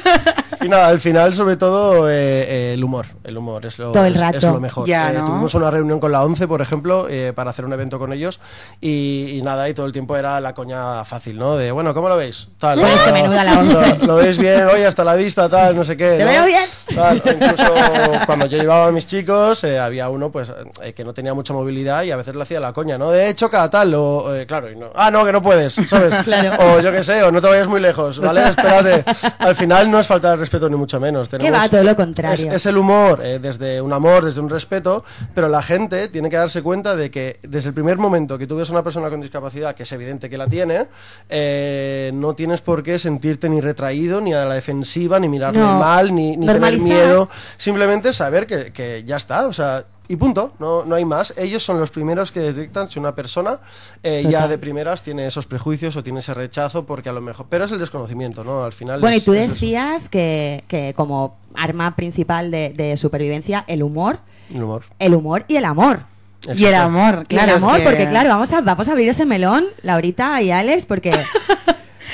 [0.63, 3.05] Y nada, al final, sobre todo, eh, eh, el humor.
[3.25, 4.39] El humor es lo, Todo el es- rato.
[4.39, 4.87] es lo mejor.
[4.89, 5.27] Ya, Eh, ¿no?
[5.27, 8.41] Tuvimos una reunión con la ONCE, por ejemplo, eh, para hacer un evento con ellos.
[8.81, 11.57] Y, y nada, y todo el tiempo era la coña fácil, ¿no?
[11.57, 12.49] De, bueno, ¿cómo lo veis?
[12.59, 13.05] Tal, Pues ¿no?
[13.07, 13.99] que menuda la ONCE.
[14.01, 16.17] Lo, lo veis bien, oye, hasta la vista, tal, no sé qué.
[16.17, 16.31] Te ¿no?
[16.31, 16.65] veo bien.
[16.95, 17.73] Tal, o incluso
[18.27, 20.51] cuando yo llevaba a mis chicos, eh, había uno pues
[20.83, 23.11] eh, que no tenía mucha movilidad y a veces le hacía la coña, ¿no?
[23.11, 26.15] De hecho, cada tal, o, eh, claro, y no, ah, no, que no puedes, ¿sabes?
[26.25, 26.57] Claro.
[26.77, 28.49] O yo qué sé, o no te vayas muy lejos, ¿vale?
[28.49, 29.05] Espérate.
[29.39, 31.29] Al final no es falta de respeto ni mucho menos.
[31.29, 32.33] Tenemos, va, todo lo contrario.
[32.49, 36.31] Es, es el humor, eh, desde un amor, desde un respeto, pero la gente tiene
[36.31, 39.11] que darse cuenta de que desde el primer momento que tú ves a una persona
[39.11, 40.87] con discapacidad, que es evidente que la tiene,
[41.29, 45.79] eh, no tienes por qué sentirte ni retraído, ni a la defensiva, ni mirarle No.
[45.79, 47.29] mal, ni, ni tener miedo.
[47.57, 51.33] Simplemente saber que, que ya está, o sea, y punto, no, no hay más.
[51.37, 53.61] Ellos son los primeros que detectan si una persona
[54.03, 57.47] eh, ya de primeras tiene esos prejuicios o tiene ese rechazo, porque a lo mejor.
[57.49, 58.65] Pero es el desconocimiento, ¿no?
[58.65, 59.01] Al final.
[59.01, 64.19] Bueno, y tú decías que, que como arma principal de, de supervivencia, el humor,
[64.53, 64.83] El humor.
[64.99, 66.01] el humor y el amor.
[66.57, 67.53] Y el amor, Y claro.
[67.53, 70.51] el es amor, que- porque claro, vamos a, vamos a abrir ese melón, Laurita y
[70.51, 71.13] Alex, porque...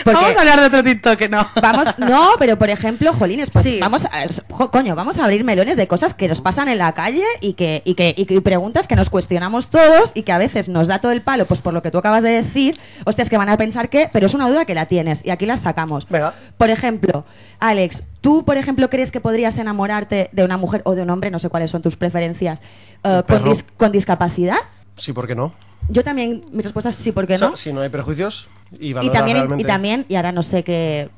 [0.05, 1.47] Vamos a hablar de otro TikTok, no.
[1.61, 3.79] Vamos, no, pero por ejemplo, jolines, pues Sí.
[3.81, 4.11] vamos a,
[4.51, 7.55] jo- coño, vamos a abrir melones de cosas que nos pasan en la calle y
[7.55, 10.99] que, y que, y preguntas que nos cuestionamos todos y que a veces nos da
[11.01, 13.57] todo el palo, pues por lo que tú acabas de decir, hostias, que van a
[13.57, 16.07] pensar que, pero es una duda que la tienes y aquí la sacamos.
[16.09, 16.35] Venga.
[16.59, 17.25] Por ejemplo,
[17.61, 21.31] Alex, ¿tú, por ejemplo, crees que podrías enamorarte de una mujer o de un hombre,
[21.31, 22.61] no sé cuáles son tus preferencias,
[23.05, 24.57] eh, con, dis- con discapacidad?
[24.97, 25.53] Sí, ¿por qué no?
[25.89, 27.57] Yo también, mi respuesta es sí, ¿por qué O sea, no?
[27.57, 28.49] si no hay prejuicios
[28.81, 29.65] y Y también, y realmente.
[29.65, 31.09] también, y ahora no sé qué,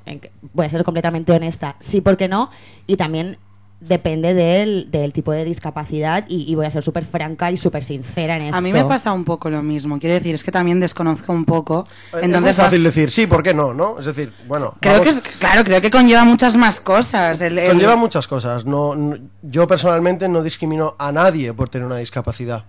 [0.52, 2.50] voy a ser completamente honesta, sí, ¿por qué no?
[2.86, 3.38] Y también
[3.80, 7.84] depende del, del tipo de discapacidad y, y voy a ser súper franca y súper
[7.84, 8.56] sincera en esto.
[8.56, 10.00] A mí me pasa un poco lo mismo.
[10.00, 11.84] Quiero decir, es que también desconozco un poco.
[12.12, 13.72] Es Entonces, muy fácil vas- decir sí, ¿por qué no?
[13.74, 13.98] ¿no?
[14.00, 14.74] Es decir, bueno.
[14.80, 17.40] creo que vamos- es, claro, creo que conlleva muchas más cosas.
[17.40, 18.64] El- el- Conlleva muchas cosas.
[18.64, 22.64] No, no- yo personalmente no discrimino a nadie por tener una discapacidad.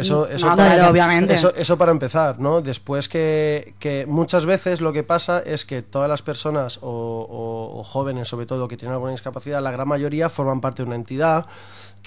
[0.00, 1.34] Eso, eso, No, para, obviamente.
[1.34, 2.60] Eso, eso para empezar, ¿no?
[2.60, 7.80] Después que, que muchas veces lo que pasa es que todas las personas, o, o-
[7.80, 10.96] o jóvenes sobre todo, que tienen alguna discapacidad, la gran mayoría forman parte de una
[10.96, 11.46] entidad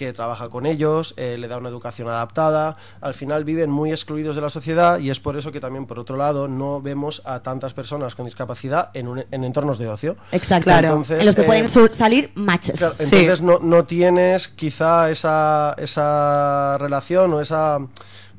[0.02, 4.36] que trabaja con ellos, eh, le da una educación adaptada, al final viven muy excluidos
[4.36, 7.42] de la sociedad y es por eso que también, por otro lado, no vemos a
[7.44, 10.18] tantas personas con discapacidad en, un- en entornos de ocio.
[10.32, 10.64] Exacto.
[10.64, 10.88] Claro.
[10.88, 12.80] Entonces, en los que eh, pueden su- salir matches.
[12.80, 13.04] Claro, Sí.
[13.04, 17.78] entonces no, no tienes quizá esa, esa relación o esa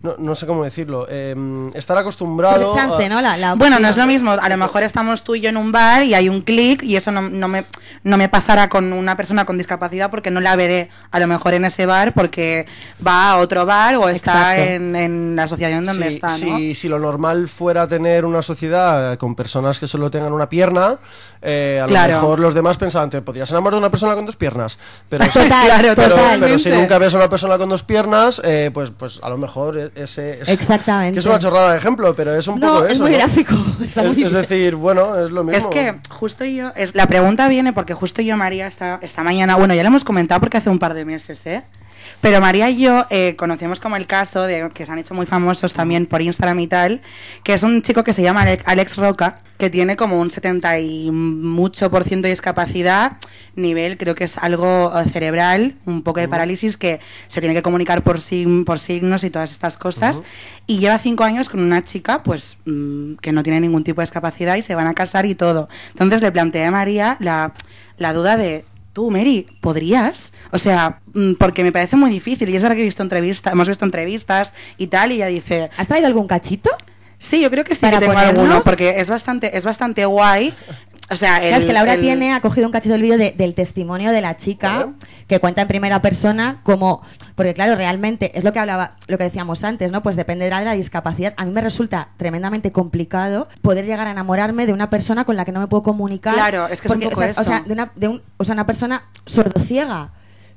[0.02, 1.34] no, no sé cómo decirlo, eh,
[1.74, 2.72] estar acostumbrado...
[2.72, 3.20] Pues chance, a- ¿no?
[3.20, 4.32] La, la Bueno, no es lo mismo.
[4.32, 6.96] A lo mejor estamos tú y yo en un bar y hay un clic y
[6.96, 7.64] eso no, no me,
[8.02, 11.54] no me pasará con una persona con discapacidad porque no la veré a lo mejor
[11.54, 12.66] en ese bar porque
[13.06, 16.36] va a otro bar o está en, en la asociación donde si, está, ¿no?
[16.58, 20.98] si- si lo normal fuera tener una sociedad con personas que solo tengan una pierna,
[21.40, 22.14] eh, a Claro.
[22.14, 24.78] lo mejor los demás pensaban, te podrías enamorar de una persona con dos piernas.
[25.08, 28.70] Pero, si- Total, Claro, pero, si nunca ves a una persona con dos piernas, eh,
[28.72, 30.42] pues, pues a lo mejor e- ese...
[30.42, 31.14] ese- Exactamente.
[31.14, 33.02] Que es una chorrada de ejemplo, pero es un No, poco es eso.
[33.02, 33.18] muy ¿no?
[33.18, 34.42] gráfico, está Es, muy es bien.
[34.42, 35.58] decir, bueno, es lo mismo.
[35.58, 39.56] Es que justo yo, es, la pregunta viene porque justo yo, María, esta, esta mañana,
[39.56, 41.62] bueno, ya lo hemos comentado porque hace un par de meses, ¿eh?
[42.20, 45.26] Pero María y yo eh, conocemos como el caso de que se han hecho muy
[45.26, 47.00] famosos también por Instagram y tal,
[47.42, 50.78] que es un chico que se llama Ale- Alex Roca, que tiene como un 70
[50.80, 53.12] y mucho por ciento de discapacidad,
[53.56, 57.62] nivel creo que es algo eh, cerebral, un poco de parálisis, que se tiene que
[57.62, 58.18] comunicar por,
[58.64, 60.22] por signos y todas estas cosas.
[60.66, 64.04] Y lleva cinco años con una chica, pues, mm, que no tiene ningún tipo de
[64.04, 65.68] discapacidad y se van a casar y todo.
[65.90, 67.52] Entonces le planteé a María la,
[67.98, 70.32] la duda de, tú, Mary, ¿podrías?
[70.50, 72.48] O sea, mm, porque me parece muy difícil.
[72.48, 75.70] Y es verdad que he visto entrevistas, hemos visto entrevistas y tal, y ella dice,
[75.76, 76.70] ¿Has traído algún cachito?
[77.18, 80.52] sí, yo creo que sí ¿Para que tengo alguno, porque es bastante, es bastante guay.
[81.12, 83.18] O sea, el, Claro, es que Laura el- tiene, ha cogido un cachito del vídeo
[83.18, 84.92] de- del testimonio de la chica Vale.
[85.28, 87.02] que cuenta en primera persona como,
[87.34, 90.02] porque claro, realmente es lo que hablaba, lo que decíamos antes, ¿no?
[90.02, 91.34] Pues dependerá de la discapacidad.
[91.36, 95.44] A mí me resulta tremendamente complicado poder llegar a enamorarme de una persona con la
[95.44, 96.34] que no me puedo comunicar.
[96.34, 97.40] Claro, es que es un porque, poco o sea, eso.
[97.40, 100.10] o sea, de una, de un, o sea, una persona sordociega,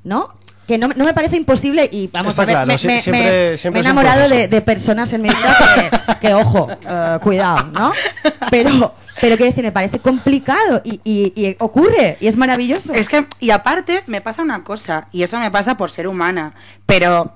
[0.04, 0.28] ¿no?
[0.66, 3.12] Que no, me- no me parece imposible y vamos Está a ver, claro, me, siempre-
[3.52, 5.56] me- siempre me he enamorado de, de personas en mi vida
[6.20, 7.92] que, que, ojo, eh, cuidado, ¿no?
[8.50, 12.92] Pero, pero quiero decir, me parece complicado y, y- y ocurre y es maravilloso.
[12.94, 16.54] Es que, y aparte, me pasa una cosa, y eso me pasa por ser humana,
[16.86, 17.34] pero,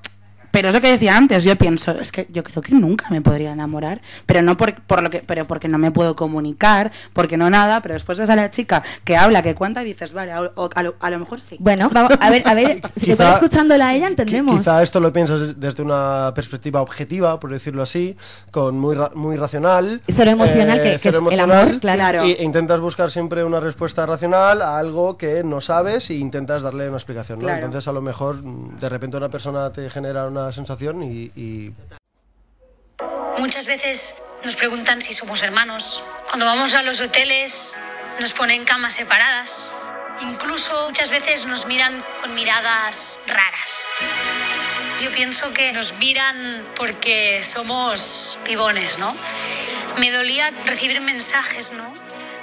[0.50, 3.20] pero es lo que decía antes, yo pienso, es que yo creo que nunca me
[3.20, 7.36] podría enamorar, pero no por, por lo que, pero porque no me puedo comunicar, porque
[7.36, 10.32] no nada, pero después ves a la chica que habla, que cuenta y dices, vale,
[10.32, 11.56] a, o- a lo, a lo mejor sí.
[11.60, 14.58] Bueno, vamos a ver, a ver, si Quizá- estoy escuchándola a ella, entendemos.
[14.58, 18.16] Quizá esto lo piensas des- desde una perspectiva objetiva, por decirlo así,
[18.50, 20.00] con muy, ra- muy racional.
[20.06, 22.24] eh, Cero emocional, que- que cero es el emocional, amor, claro.
[22.24, 26.62] Y e intentas buscar siempre una respuesta racional a algo que no sabes e intentas
[26.62, 27.38] darle una explicación.
[27.38, 27.44] ¿no?
[27.46, 27.64] Claro.
[27.66, 31.30] Entonces, a lo mejor, de repente una persona te genera una sensación y...
[31.36, 31.72] y-
[33.38, 36.02] Muchas veces nos preguntan si somos hermanos.
[36.28, 37.74] Cuando vamos a los hoteles
[38.20, 39.72] nos ponen camas separadas.
[40.20, 43.86] Incluso muchas veces nos miran con miradas raras.
[45.02, 49.16] Yo pienso que nos miran porque somos pibones, ¿no?
[49.98, 51.90] Me dolía recibir mensajes, ¿no?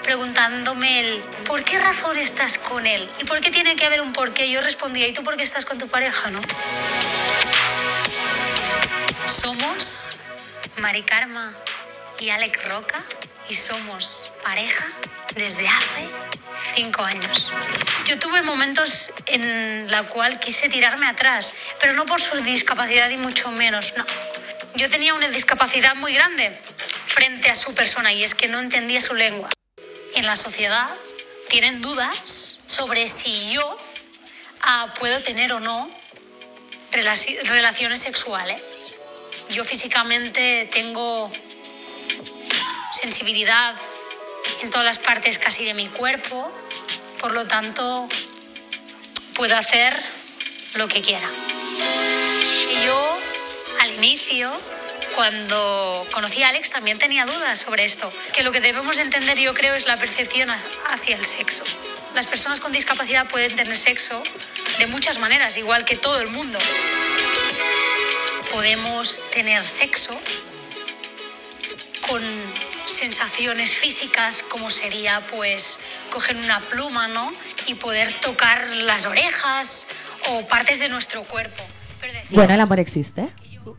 [0.07, 3.11] Preguntándome el ¿por qué razón estás con él?
[3.19, 4.49] ¿Y por qué tiene que haber un porqué?
[4.49, 6.39] Yo respondía, ¿y tú por qué estás con tu pareja, no?
[9.25, 10.17] Somos
[10.77, 11.53] Mari Karma
[12.21, 13.03] y Alex Roca
[13.49, 14.85] y somos pareja
[15.35, 16.07] desde hace
[16.73, 17.51] cinco años.
[18.05, 23.17] Yo tuve momentos en la cual quise tirarme atrás, pero no por su discapacidad y
[23.17, 24.05] mucho menos, no.
[24.75, 26.57] Yo tenía una discapacidad muy grande
[27.07, 29.49] frente a su persona y es que no entendía su lengua.
[30.15, 30.89] En la sociedad
[31.49, 33.77] tienen dudas sobre si yo
[34.61, 35.89] ah, puedo tener o no
[36.91, 38.95] relaci- relaciones sexuales.
[39.49, 41.31] Yo físicamente tengo
[42.99, 43.75] sensibilidad
[44.61, 46.51] en todas las partes casi de mi cuerpo,
[47.19, 48.07] por lo tanto
[49.35, 49.93] puedo hacer
[50.73, 51.29] lo que quiera.
[52.71, 53.17] Y yo
[53.79, 54.51] al inicio,
[55.27, 59.55] cuando conocí a Alex, también tenía dudas sobre esto, que lo que debemos entender yo
[59.55, 60.59] creo es la percepción ha-
[60.91, 61.63] hacia el sexo.
[62.13, 64.21] Las personas con discapacidad pueden tener sexo
[64.77, 66.59] de muchas maneras, igual que todo el mundo
[68.51, 70.15] podemos tener sexo
[72.07, 72.21] con
[72.85, 75.79] sensaciones físicas como sería pues
[76.11, 77.33] coger una pluma, ¿no?
[77.65, 79.87] Y poder tocar las orejas
[80.29, 81.63] o partes de nuestro cuerpo.
[81.99, 83.29] Pero Bueno, el amor existe.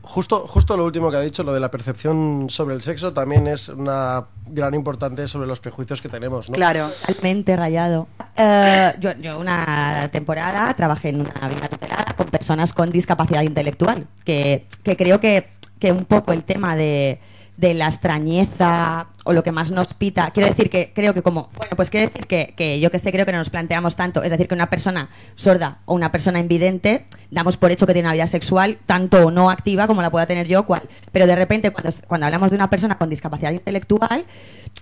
[0.03, 3.47] Justo, justo lo último que ha dicho, lo de la percepción sobre el sexo, también
[3.47, 6.55] es una gran importante sobre los prejuicios que tenemos, ¿no?
[6.55, 6.89] Claro.
[7.07, 8.09] Totalmente rayado.
[8.37, 14.07] Eh, yo, yo una temporada trabajé en una vida tutelada con personas con discapacidad intelectual,
[14.25, 15.49] que, que creo que,
[15.79, 17.21] que un poco el tema de,
[17.57, 21.51] de la extrañeza o lo que más nos pita, quiero decir que creo que como,
[21.55, 24.23] bueno, pues quiero decir que, que yo que sé, creo que no nos planteamos tanto,
[24.23, 28.09] es decir, que una persona sorda o una persona invidente, damos por hecho que tiene
[28.09, 30.81] una vida sexual tanto o no activa como la pueda tener yo, cual.
[31.13, 34.25] Pero de repente, cuando, cuando hablamos de una persona con discapacidad intelectual,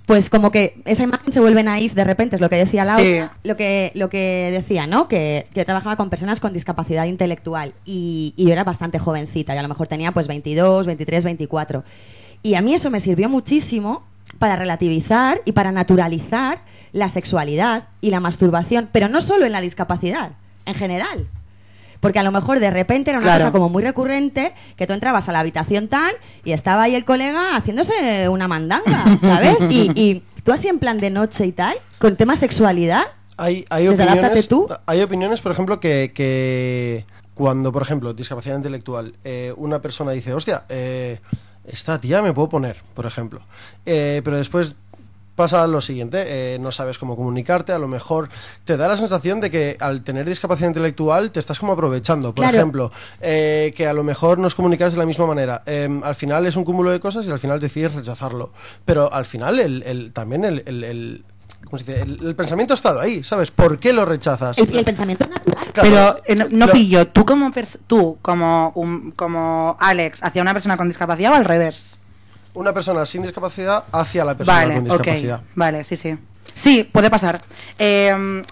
[0.07, 3.03] pues como que esa imagen se vuelve naif de repente, es lo que decía Laura,
[3.03, 3.39] Sí.
[3.49, 5.09] lo que lo que decía, ¿no?
[5.09, 9.57] Que, que yo trabajaba con personas con discapacidad intelectual y, y yo era bastante jovencita,
[9.57, 11.83] y a lo mejor tenía pues 22, 23, 24.
[12.45, 14.05] Y a mí eso me sirvió muchísimo
[14.39, 16.61] para relativizar y para naturalizar
[16.93, 20.33] la sexualidad y la masturbación, pero no solo en la discapacidad,
[20.65, 21.27] en general.
[22.01, 23.41] Porque a lo mejor de repente era una Claro.
[23.45, 26.13] cosa como muy recurrente que tú entrabas a la habitación tal
[26.45, 29.57] y estaba ahí el colega haciéndose una mandanga, ¿sabes?
[29.71, 33.03] Y, y tú así en plan de noche y tal, con tema sexualidad,
[33.39, 34.67] Hay, hay, Pues opiniones, tú.
[34.87, 40.33] hay opiniones, por ejemplo, que, que cuando, por ejemplo, discapacidad intelectual, eh, una persona dice,
[40.33, 41.19] hostia, eh,
[41.67, 43.41] esta tía me puedo poner, por ejemplo.
[43.85, 44.77] Eh, pero después
[45.35, 46.25] pasa lo siguiente,
[46.55, 48.31] eh, no sabes cómo comunicarte, a lo mejor
[48.65, 52.35] te da la sensación de que al tener discapacidad intelectual te estás como aprovechando.
[52.35, 52.57] Por Claro.
[52.57, 55.63] ejemplo, eh, que a lo mejor no os comunicáis de la misma manera.
[55.67, 58.51] Eh, al final es un cúmulo de cosas y al final decides rechazarlo.
[58.87, 61.25] Pero al final el, el- también el, el- el-
[61.67, 62.03] ¿cómo se dice?
[62.03, 63.51] El- el pensamiento ha estado ahí, ¿sabes?
[63.51, 64.57] ¿Por qué lo rechazas?
[64.59, 65.67] el, pensamiento es natural.
[65.73, 67.51] Claro, Pero eh, no, no lo- pillo, tú como
[67.87, 71.99] tú como un- como Alex hacia una persona con discapacidad o al revés.
[72.55, 75.43] Una persona sin discapacidad hacia la persona Vale, con discapacidad.
[75.55, 76.17] Vale, sí, sí.
[76.55, 77.41] Sí, puede pasar.
[77.79, 78.43] Eh,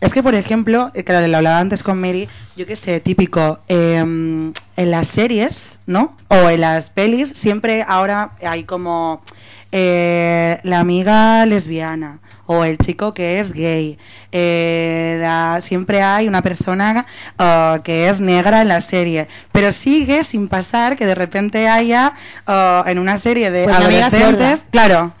[0.00, 3.60] es que, por ejemplo, eh, que lo hablaba antes con Mary, yo qué sé, típico,
[3.68, 4.52] eh, en
[4.90, 6.16] las series, ¿no?
[6.26, 9.22] O en las pelis, siempre ahora hay como
[9.70, 13.98] eh, la amiga lesbiana o el chico que es gay.
[14.32, 17.06] Eh, la- siempre hay una persona
[17.38, 22.14] ah, que es negra en la serie, pero sigue sin pasar que de repente haya
[22.46, 25.12] ah, en una serie de Pues adolescentes, claro,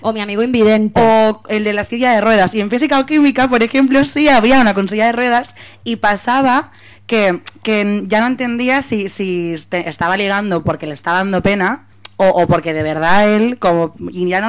[0.00, 1.00] O mi amigo invidente.
[1.00, 2.54] o el de la silla de ruedas.
[2.54, 5.96] Y en física o química, por ejemplo, sí había una con silla de ruedas y
[5.96, 6.70] pasaba
[7.06, 11.86] que, que ya no entendía si, si te- estaba ligando porque le estaba dando pena
[12.16, 14.48] o, o porque de verdad él, como, y ya no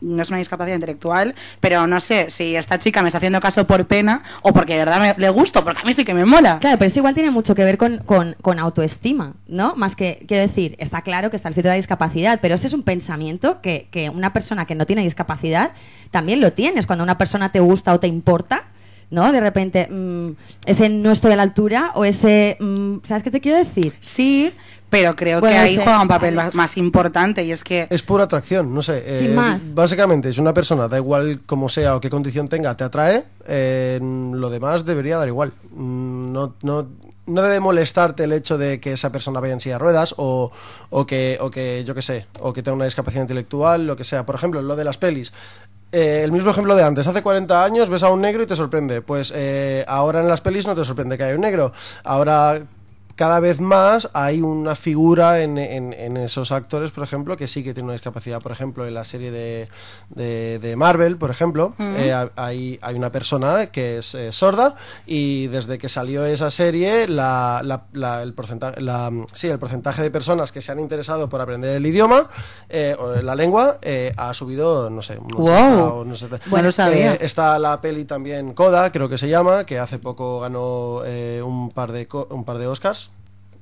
[0.00, 3.66] no es una discapacidad intelectual, pero no sé si esta chica me está haciendo caso
[3.66, 6.24] por pena o porque de verdad me- le gusto, porque a mí sí que me
[6.24, 6.58] mola.
[6.60, 9.74] Claro, pero eso igual tiene mucho que ver con, con- con autoestima, ¿no?
[9.76, 12.66] Más que, quiero decir, está claro que está el filtro de la discapacidad, pero ese
[12.66, 15.72] es un pensamiento que, que una persona que no tiene discapacidad
[16.10, 16.86] también lo tienes.
[16.86, 18.64] Cuando una persona te gusta o te importa,
[19.10, 19.30] ¿no?
[19.32, 20.30] De repente, mm,
[20.66, 23.92] ese no estoy a la altura o ese, mm, ¿sabes qué te quiero decir?
[24.00, 24.52] Sí,
[24.90, 27.86] pero creo Bueno, que ahí juega un papel más importante y es que...
[27.90, 29.02] Es pura atracción, no sé.
[29.06, 29.74] eh, Sin más.
[29.74, 33.98] Básicamente, si una persona, da igual cómo sea o qué condición tenga, te atrae, eh,
[34.00, 35.52] lo demás debería dar igual.
[35.74, 36.86] Mm, No, no,
[37.26, 40.52] no debe molestarte el hecho de que esa persona vaya en silla de ruedas o,
[40.90, 44.04] o que, o que, yo qué sé, o que tenga una discapacidad intelectual, lo que
[44.04, 44.24] sea.
[44.24, 45.32] Por ejemplo, lo de las pelis.
[45.92, 48.54] Eh, el mismo ejemplo de antes, hace 40 años ves a un negro y te
[48.54, 49.02] sorprende.
[49.02, 51.72] Pues eh, ahora en las pelis no te sorprende que haya un negro.
[52.04, 52.60] Ahora
[53.16, 57.64] cada vez más hay una figura en, en- en esos actores, por ejemplo, que sí
[57.64, 58.40] que tiene una discapacidad.
[58.42, 59.68] Por ejemplo, en la serie de,
[60.10, 64.74] de- de Marvel, por ejemplo, eh, ha- hay, hay una persona que es eh, sorda
[65.06, 70.02] y desde que salió esa serie, la, la- la- el, porcentaje, la, sí, el porcentaje
[70.02, 72.28] de personas que se han interesado por aprender el idioma
[72.68, 76.00] eh, o la lengua eh, ha subido, no sé, un 80 Wow.
[76.00, 76.28] o no sé.
[76.50, 77.14] No lo sabía.
[77.14, 81.70] Está la peli también Coda, creo que se llama, que hace poco ganó eh, un,
[81.70, 83.05] par de un par de Oscars.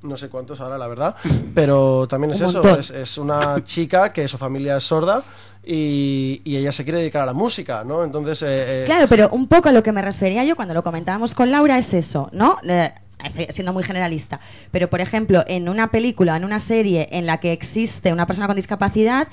[0.05, 1.17] No sé cuántos ahora, la verdad.
[1.55, 2.63] Pero también es eso.
[2.79, 5.23] Es, es una chica que su familia es sorda
[5.65, 8.05] y, y ella se quiere dedicar a la música, ¿no?
[8.05, 8.43] Entonces.
[8.43, 11.35] eh, eh, Claro, pero un poco a lo que me refería yo cuando lo comentábamos
[11.35, 12.59] con Laura es eso, ¿no?
[12.69, 12.93] Eh,
[13.25, 14.41] estoy siendo muy generalista,
[14.71, 18.47] pero por ejemplo, en una película, en una serie en la que existe una persona
[18.47, 19.29] con discapacidad,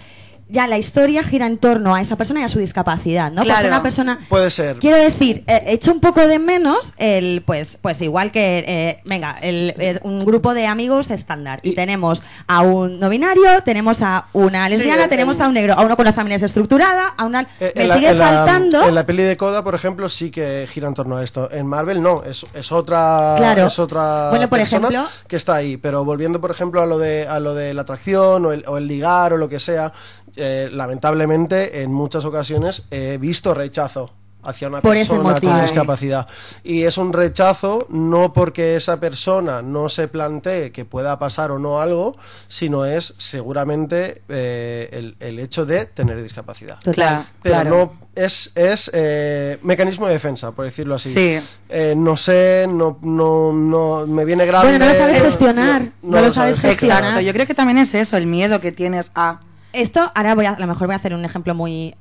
[0.51, 3.43] ya la historia gira en torno a esa persona y a su discapacidad, ¿no?
[3.43, 3.67] Pues Claro.
[3.69, 4.77] una persona Puede ser.
[4.79, 9.37] Quiero decir, eh, echo un poco de menos el, pues, pues igual que, eh, venga,
[9.41, 11.59] el, el- un grupo de amigos estándar.
[11.63, 15.47] Y, Y- tenemos a un no binario, tenemos a una lesbiana, en- tenemos en- a
[15.47, 17.47] un negro, a uno con la familia estructurada, a una...
[17.59, 18.83] Eh, me en la- sigue en la- faltando...
[18.87, 21.49] en la peli de Coda, por ejemplo, sí que gira en torno a esto.
[21.51, 23.67] En Marvel no, es, es otra Claro.
[23.67, 25.77] es otra Bueno, por persona ejemplo- que está ahí.
[25.77, 28.77] Pero volviendo, por ejemplo, a lo de a lo de la atracción o el, o
[28.77, 29.93] el ligar o lo que sea,
[30.35, 34.05] eh, lamentablemente en muchas ocasiones he visto rechazo
[34.43, 36.27] hacia una Por persona con discapacidad
[36.63, 41.59] y es un rechazo no porque esa persona no se plantee que pueda pasar o
[41.59, 42.17] no algo
[42.47, 46.79] sino es seguramente eh, el, el hecho de tener discapacidad.
[46.91, 47.69] Claro, pero claro.
[47.69, 51.13] no es, es eh, mecanismo de defensa, por decirlo así.
[51.13, 51.37] Sí.
[51.69, 54.69] Eh, no sé, no, no, no me viene grande.
[54.69, 57.03] Bueno, no lo sabes no- gestionar, no lo sabes gestionar.
[57.03, 59.39] Exacto, yo creo que también es eso, el miedo que tienes a
[59.73, 61.95] Esto, ahora voy a, a lo mejor voy a hacer un ejemplo muy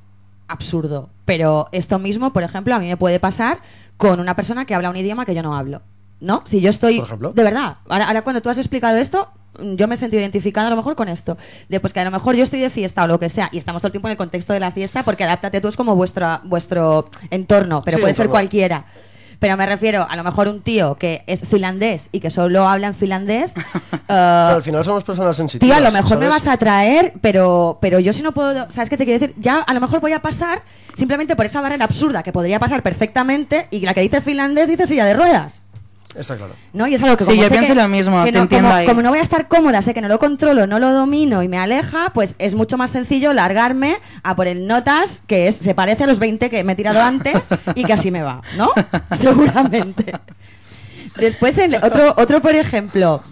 [0.48, 3.60] absurdo, pero esto mismo, por ejemplo, a mí me puede pasar
[3.96, 5.82] con una persona que habla un idioma que yo no hablo.
[6.20, 6.42] ¿No?
[6.44, 6.98] Si yo estoy.
[6.98, 7.32] Por ejemplo.
[7.32, 7.78] De verdad.
[7.88, 10.94] Ahora, ahora cuando tú has explicado esto, yo me he sentido identificada a lo mejor
[10.94, 11.38] con esto.
[11.68, 13.58] De pues que a lo mejor yo estoy de fiesta o lo que sea, y
[13.58, 15.96] estamos todo el tiempo en el contexto de la fiesta, porque adáptate tú es como
[15.96, 18.84] vuestro, vuestro entorno, pero Sí, puede ser cualquiera.
[19.40, 22.88] Pero me refiero, a lo mejor un tío que es finlandés y que solo habla
[22.88, 23.54] en finlandés.
[23.56, 25.76] eh, Pero al final somos personas sensitivas.
[25.76, 28.90] Tío, a lo mejor me vas a traer, pero, pero yo si no puedo, ¿sabes
[28.90, 29.34] qué te quiero decir?
[29.40, 30.62] Ya a lo mejor voy a pasar
[30.94, 34.86] simplemente por esa barrera absurda que podría pasar perfectamente y la que dice finlandés dice
[34.86, 35.62] silla de ruedas.
[36.16, 36.54] Está claro.
[36.72, 36.88] ¿No?
[36.88, 38.42] Y es algo que Sí, como yo sé pienso que- lo mismo, que te no-
[38.42, 38.86] entiendo como, ahí.
[38.86, 41.48] como no voy a estar cómoda, sé que no lo controlo, no lo domino y
[41.48, 45.72] me aleja, pues es mucho más sencillo largarme a por el notas que es se
[45.74, 48.70] parece a los 20 que me he tirado antes y que así me va, ¿no?
[49.14, 50.12] Seguramente.
[51.16, 53.22] Después el otro otro por ejemplo,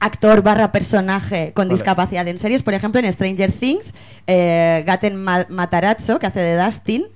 [0.00, 1.76] actor barra personaje con Vale.
[1.76, 3.94] discapacidad en series, por ejemplo en Stranger Things,
[4.26, 7.06] eh, Gaten Ma- Matarazzo que hace de Dustin,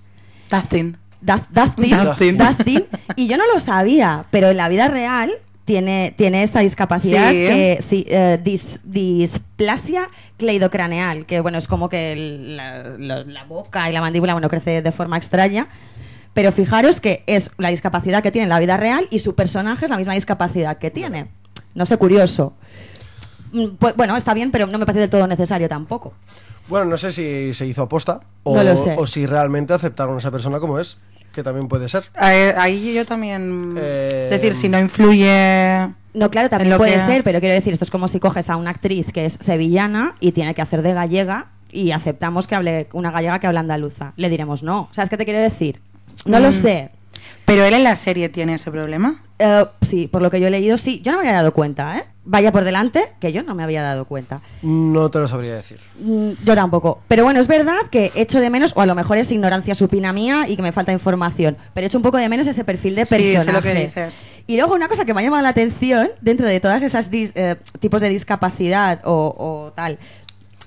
[0.51, 0.97] Dustin.
[1.23, 2.39] Dustin, Dustin.
[2.39, 2.85] Dustin,
[3.17, 5.31] y yo no lo sabía, pero en la vida real
[5.65, 7.37] tiene, tiene esta discapacidad Sí.
[7.37, 13.45] que sí, eh, dis- displasia cleidocraneal, que bueno, es como que el- la, la- la
[13.45, 15.69] boca y la mandíbula bueno, crece de forma extraña.
[16.35, 19.85] Pero fijaros que es la discapacidad que tiene en la vida real y su personaje
[19.85, 21.29] es la misma discapacidad que tiene.
[21.75, 22.55] No sé, curioso.
[23.53, 26.15] Mm, Pues, bueno, está bien, pero no me parece del todo necesario tampoco.
[26.69, 30.31] Bueno, no sé si se hizo aposta o, No o si realmente aceptaron a esa
[30.31, 30.97] persona como es,
[31.33, 32.05] que también puede ser.
[32.15, 33.75] Ahí, ahí yo también.
[33.79, 35.89] Eh, Es decir, si no influye.
[36.15, 38.51] No, claro, también lo puede que- ser, pero quiero decir, esto es como si coges
[38.51, 42.55] a una actriz que es sevillana y tiene que hacer de gallega y aceptamos que
[42.55, 44.13] hable una gallega que habla andaluza.
[44.17, 44.89] Le diremos no.
[44.93, 45.81] ¿Sabes qué te quiero decir?
[46.27, 46.53] No lo Mm.
[46.53, 46.91] sé.
[47.47, 49.23] Pero él en la serie tiene ese problema.
[49.45, 51.01] Eh, sí, por lo que yo he leído, sí.
[51.03, 52.05] Yo no me había dado cuenta, ¿eh?
[52.25, 54.41] Vaya por delante, que yo no me había dado cuenta.
[54.63, 55.81] No te lo sabría decir.
[55.99, 57.01] Mm, Yo tampoco.
[57.09, 60.13] Pero bueno, es verdad que echo de menos, o a lo mejor es ignorancia supina
[60.13, 63.07] mía y que me falta información, pero echo un poco de menos ese perfil de
[63.07, 63.53] Sí, sé personaje.
[63.53, 64.29] lo que dices.
[64.47, 67.33] Y luego una cosa que me ha llamado la atención, dentro de todas esas dis-
[67.35, 69.99] eh, tipos de discapacidad o, o tal,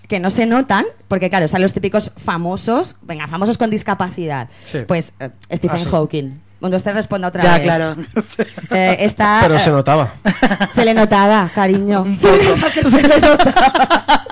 [0.09, 4.49] que no se notan, porque claro, están los típicos famosos, venga, famosos con discapacidad.
[4.65, 4.79] Sí.
[4.85, 5.89] Pues eh, Stephen Ah, sí.
[5.89, 6.41] Hawking.
[6.59, 7.63] Cuando usted responda otra ya, vez.
[7.63, 7.95] claro.
[8.71, 10.13] Eh, está, Pero se notaba.
[10.71, 12.05] se le notaba, cariño.
[12.15, 14.23] Se le notaba que se le notaba.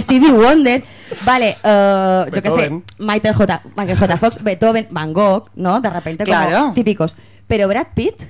[0.00, 0.84] Stevie Wonder.
[1.24, 2.82] Vale, eh, yo qué sé.
[2.98, 3.62] Michael J.
[3.76, 4.16] Michael J.
[4.16, 5.80] Fox, Beethoven, Van Gogh, ¿no?
[5.80, 6.72] De repente como Claro.
[6.74, 7.16] típicos.
[7.46, 8.22] Pero Brad Pitt,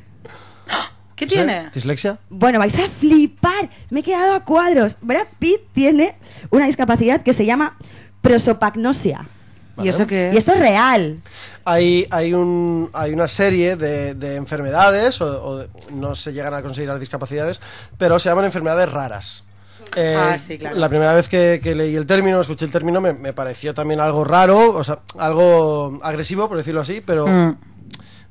[1.14, 1.70] ¿Qué tiene?
[1.72, 2.18] ¿Dislexia?
[2.28, 3.68] bueno, vais a flipar.
[3.90, 4.98] Me he quedado a cuadros.
[5.00, 6.14] Brad Pitt tiene
[6.50, 7.76] una discapacidad que se llama
[8.20, 9.26] prosopagnosia.
[9.82, 10.34] ¿Y eso qué es?
[10.34, 11.18] Y esto es real.
[11.64, 15.26] Hay, hay, un, hay una serie de, de enfermedades, o,
[15.60, 17.60] o no se llegan a considerar discapacidades,
[17.98, 19.44] pero se llaman enfermedades raras.
[19.94, 20.76] Eh, Ah, sí, claro.
[20.76, 24.00] La primera vez que, que leí el término, escuché el término, me, me pareció también
[24.00, 27.56] algo raro, o sea, algo agresivo, por decirlo así, pero Mm.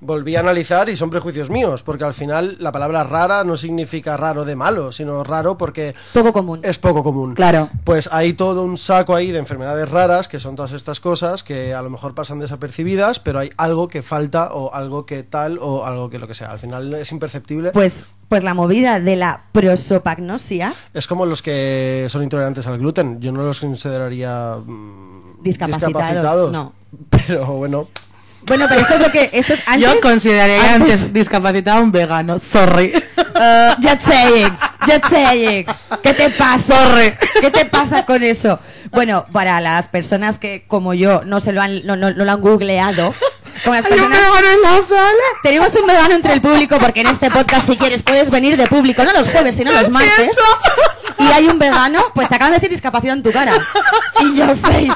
[0.05, 4.17] Volví a analizar y son prejuicios míos, porque al final la palabra rara no significa
[4.17, 6.59] raro de malo, sino raro porque Poco común.
[6.63, 7.35] es poco común.
[7.35, 7.69] Claro.
[7.83, 11.73] Pues hay todo un saco ahí de enfermedades raras, que son todas estas cosas que
[11.73, 15.85] a lo mejor pasan desapercibidas, pero hay algo que falta o algo que tal o
[15.85, 16.51] algo que lo que sea.
[16.51, 17.71] Al final es imperceptible.
[17.71, 23.19] Pues, pues la movida de la prosopagnosia es como los que son intolerantes al gluten.
[23.21, 26.73] Yo no los consideraría mm, Discapacitados, no.
[27.09, 27.87] Pero bueno,
[28.45, 29.29] Bueno, pero esto es lo que.
[29.33, 32.37] Esto es antes, Yo consideraría antes- antes discapacitado a un vegano.
[32.39, 32.93] Sorry.
[33.17, 35.65] Uh, just saying, just saying.
[36.03, 36.75] ¿Qué te pasa?
[37.41, 38.59] ¿Qué te pasa con eso?
[38.91, 42.31] Bueno, para las personas que, como yo, no se lo han, no, no- no lo
[42.31, 43.13] han googleado,
[43.63, 44.19] como las Hay un personas.
[44.19, 45.23] vegano en la sala.
[45.43, 48.67] Tenemos un vegano entre el público porque en este podcast, si quieres, puedes venir de
[48.67, 50.31] público, no los jueves, sino los martes.
[51.19, 53.53] Y hay un vegano, pues te acaban de decir discapacidad en tu cara.
[54.21, 54.91] In your face.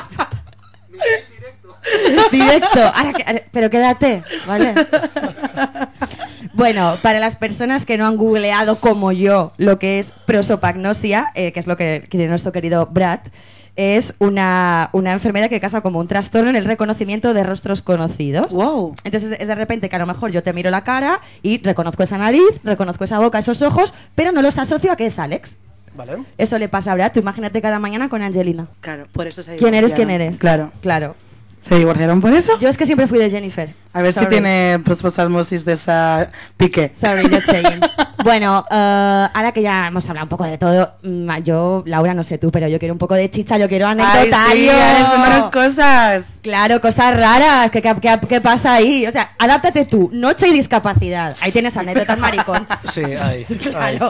[2.32, 2.82] Directo.
[2.94, 4.74] Ahora que- ahora- pero quédate, ¿vale?
[6.54, 11.52] Bueno, para las personas que no han googleado como yo lo que es prosopagnosia, eh,
[11.52, 13.20] que es lo que quiere nuestro querido Brad,
[13.76, 18.54] es una, una enfermedad que causa como un trastorno en el reconocimiento de rostros conocidos.
[18.54, 18.94] Wow.
[19.06, 22.04] Entonces es de repente que a lo mejor yo te miro la cara y reconozco
[22.04, 25.58] esa nariz, reconozco esa boca, esos ojos, pero no los asocio a que es Alex.
[25.96, 26.18] ¿vale?
[26.38, 27.12] Eso le pasa a Brad.
[27.14, 28.68] Tú imagínate cada mañana con Angelina.
[28.82, 29.94] Claro, por eso se ¿Quién eres?
[29.94, 30.40] ¿Quién eres?
[30.40, 30.72] Claro.
[30.82, 31.16] Claro.
[31.62, 32.58] ¿Se divorciaron por eso?
[32.60, 33.70] Yo es que siempre fui de Jennifer.
[33.94, 34.30] A ver si Sorry.
[34.30, 36.92] tiene prososmosis de esa pique.
[36.96, 37.82] Sorry, just saying.
[38.24, 42.24] Bueno, eh, ahora que ya hemos hablado un poco de todo, mm, yo, Laura, no
[42.24, 44.72] sé tú, pero yo quiero un poco de chicha, yo quiero Ay, anecdotario.
[44.72, 46.40] sí, Alex, cuéntanos cosas.
[46.42, 47.72] Claro, cosas raras.
[47.72, 49.06] ¿Qué, qué, qué- qué pasa ahí?
[49.06, 50.10] O sea, adáptate tú.
[50.14, 51.36] Noche y discapacidad.
[51.42, 52.68] Ahí tienes anécdotas, maricón.
[52.86, 53.46] Sí, hay.
[53.76, 54.00] hay.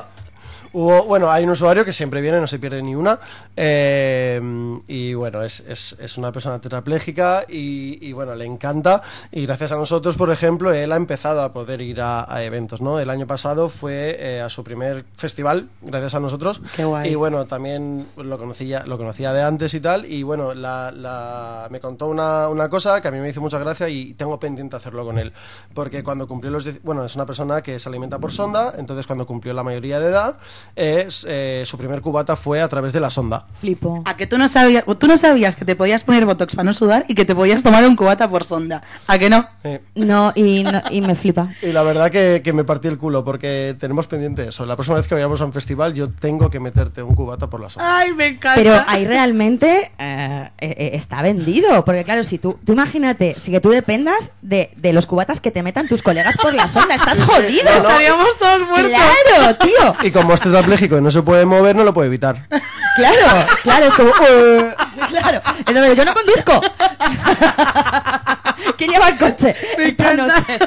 [0.73, 3.19] Hubo, bueno, hay un usuario que siempre viene, no se pierde ni una.
[3.55, 4.41] eh,
[4.87, 9.01] y bueno, es, es- es una persona tetrapléjica y, y, bueno, le encanta.
[9.31, 12.81] Y gracias a nosotros, por ejemplo, él ha empezado a poder ir a, a eventos,
[12.81, 12.99] ¿no?
[12.99, 16.61] El año pasado fue eh, a su primer festival, gracias a nosotros.
[16.75, 17.11] Qué guay.
[17.11, 20.05] Y bueno, también lo conocía, lo conocía de antes y tal.
[20.05, 23.59] Y bueno, la, la- me contó una, una cosa que a mí me hizo mucha
[23.59, 25.33] gracia y tengo pendiente hacerlo con él.
[25.73, 26.81] Porque cuando cumplió los...
[26.83, 30.07] Bueno, es una persona que se alimenta por sonda, entonces cuando cumplió la mayoría de
[30.07, 30.37] edad,
[30.75, 33.45] es, eh, su primer cubata fue a través de la sonda.
[33.59, 34.01] Flipo.
[34.05, 36.73] A que tú no sabías, tú no sabías que te podías poner botox para no
[36.73, 38.81] sudar y que te podías tomar un cubata por sonda.
[39.07, 39.47] ¿A que no?
[39.95, 41.49] No, y, no- y me flipa.
[41.61, 44.65] y la verdad que, que me partí el culo porque tenemos pendiente eso.
[44.65, 47.61] La próxima vez que vayamos a un festival yo tengo que meterte un cubata por
[47.61, 47.97] la sonda.
[47.97, 48.55] Ay, me encanta.
[48.55, 51.83] Pero ahí realmente eh, eh, está vendido.
[51.85, 55.51] Porque claro, si tú, tú imagínate, si que tú dependas de, de los cubatas que
[55.51, 57.63] te metan tus colegas por la sonda, estás jodido.
[57.65, 57.89] No, no.
[57.89, 58.91] Estaríamos todos muertos.
[58.91, 59.95] Claro, tío.
[60.07, 62.47] Y como es tetrapléjico y no se puede mover, no lo puede evitar.
[62.95, 64.09] Claro, claro, es como.
[64.09, 64.73] "Uh".
[65.09, 66.59] claro, entonces yo no conduzco.
[68.77, 69.55] ¿Quién lleva el coche?
[69.77, 70.59] Esta noche.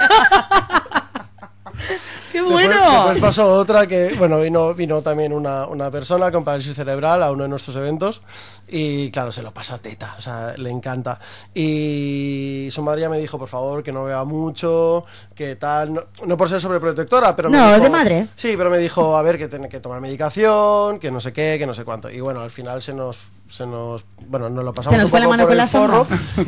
[2.32, 3.02] ¡Qué Después- bueno!
[3.04, 7.30] Después pasó otra que, bueno, vino, vino también una, una persona con parálisis cerebral a
[7.30, 8.22] uno de nuestros eventos
[8.68, 11.20] y, claro, se lo pasa teta, o sea, le encanta.
[11.54, 15.04] Y su madre ya me dijo, por favor, que no beba mucho,
[15.34, 18.26] que tal, no, no por ser sobreprotectora, pero me No, dijo- de madre.
[18.34, 21.56] Sí, pero me dijo, a ver, que tiene que tomar medicación, que no sé qué,
[21.58, 22.08] que no sé cuánto.
[22.10, 25.10] Y bueno, al final se nos, se nos, bueno, nos lo pasamos Se nos un
[25.10, 26.06] fue la poco mano por con el la sonda.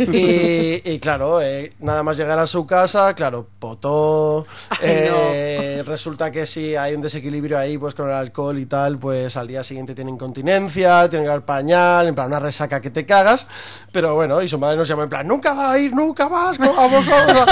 [0.17, 4.47] Y, y claro, eh, nada más llegar a su casa, claro, potó.
[4.71, 8.99] Ay, eh, Resulta que si hay un desequilibrio ahí, pues con el alcohol y tal,
[8.99, 12.91] pues al día siguiente tiene incontinencia, tiene que dar pañal, en plan una resaca que
[12.91, 13.47] te cagas.
[13.93, 16.59] Pero bueno, y su madre nos llama en plan, nunca va a ir, nunca más
[16.59, 17.47] con a vosotros,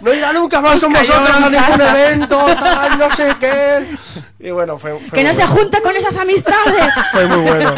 [0.00, 3.96] no irá nunca más con vosotros a ningún evento, tal, no sé qué.
[4.38, 6.92] Y bueno, fue, fue Que no se junta con esas amistades.
[7.10, 7.74] Fue muy bueno.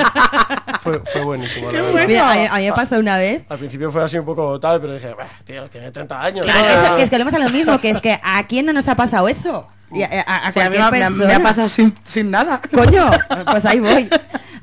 [0.80, 2.06] Fue, fue buenísimo, la verdad.
[2.06, 3.42] Mira, a, mí- a mí me pasó una vez.
[3.48, 6.44] Al principio fue así un poco tal, pero dije, "Bah, tío, tiene 30 años.
[6.44, 6.66] Claro, ¿no?".
[6.66, 8.72] que, eso- que es que volvemos a lo mismo, que es que a quién no
[8.72, 9.66] nos ha pasado eso.
[9.90, 11.26] Y a, a- a Sí, a mí cualquier me, ha- persona.
[11.28, 12.60] me ha pasado sin, sin nada.
[12.72, 13.04] Coño,
[13.50, 14.08] pues ahí voy.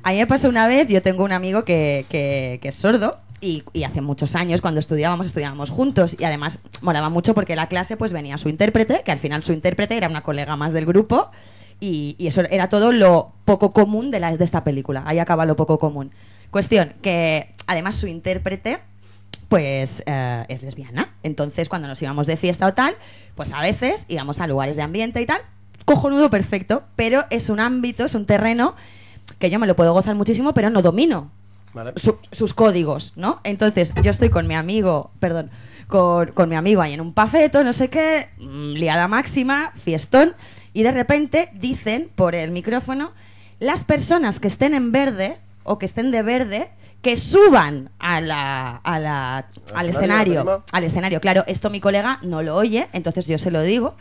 [0.03, 3.19] A mí me pasó una vez, yo tengo un amigo que, que- que es sordo
[3.41, 7.67] y, y hace muchos años cuando estudiábamos, estudiábamos juntos y además molaba mucho porque la
[7.67, 10.85] clase pues venía su intérprete, que al final su intérprete era una colega más del
[10.85, 11.31] grupo
[11.79, 15.03] y, y eso era todo lo poco común de, la, de esta película.
[15.05, 16.11] Ahí acaba lo poco común.
[16.51, 18.79] Cuestión que además su intérprete
[19.49, 21.13] pues eh, es lesbiana.
[21.23, 22.95] Entonces, cuando nos íbamos de fiesta o tal,
[23.35, 25.41] pues a veces íbamos a lugares de ambiente y tal,
[25.85, 28.75] cojonudo perfecto, pero es un ámbito, es un terreno
[29.37, 31.29] que yo me lo puedo gozar muchísimo, pero no domino
[31.73, 31.93] Vale.
[31.95, 33.39] su- sus códigos, ¿no?
[33.43, 35.51] Entonces, yo estoy con mi amigo, perdón,
[35.87, 40.33] con, con mi amigo ahí en un pafeto, no sé qué, mm, liada máxima, fiestón,
[40.75, 43.11] y de repente dicen por el micrófono,
[43.59, 46.69] las personas que estén en verde o que estén de verde,
[47.01, 49.37] que suban a la, a la-
[49.73, 50.43] al escenario.
[50.71, 53.95] Al escenario, claro, esto mi colega no lo oye, entonces yo se lo digo.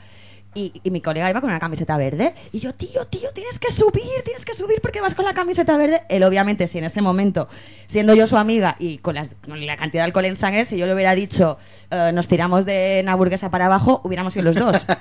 [0.57, 2.33] Y, y mi colega iba con una camiseta verde.
[2.53, 5.77] Y yo, tío, tío, tienes que subir, tienes que subir porque vas con la camiseta
[5.77, 6.03] verde.
[6.09, 7.49] Él, obviamente, si en ese momento,
[7.89, 10.77] siendo yo su amiga y con, las- con la cantidad de alcohol en sangre, si
[10.77, 11.59] yo le hubiera dicho,
[11.91, 14.87] eh, nos tiramos de una burguesa para abajo, hubiéramos ido los dos.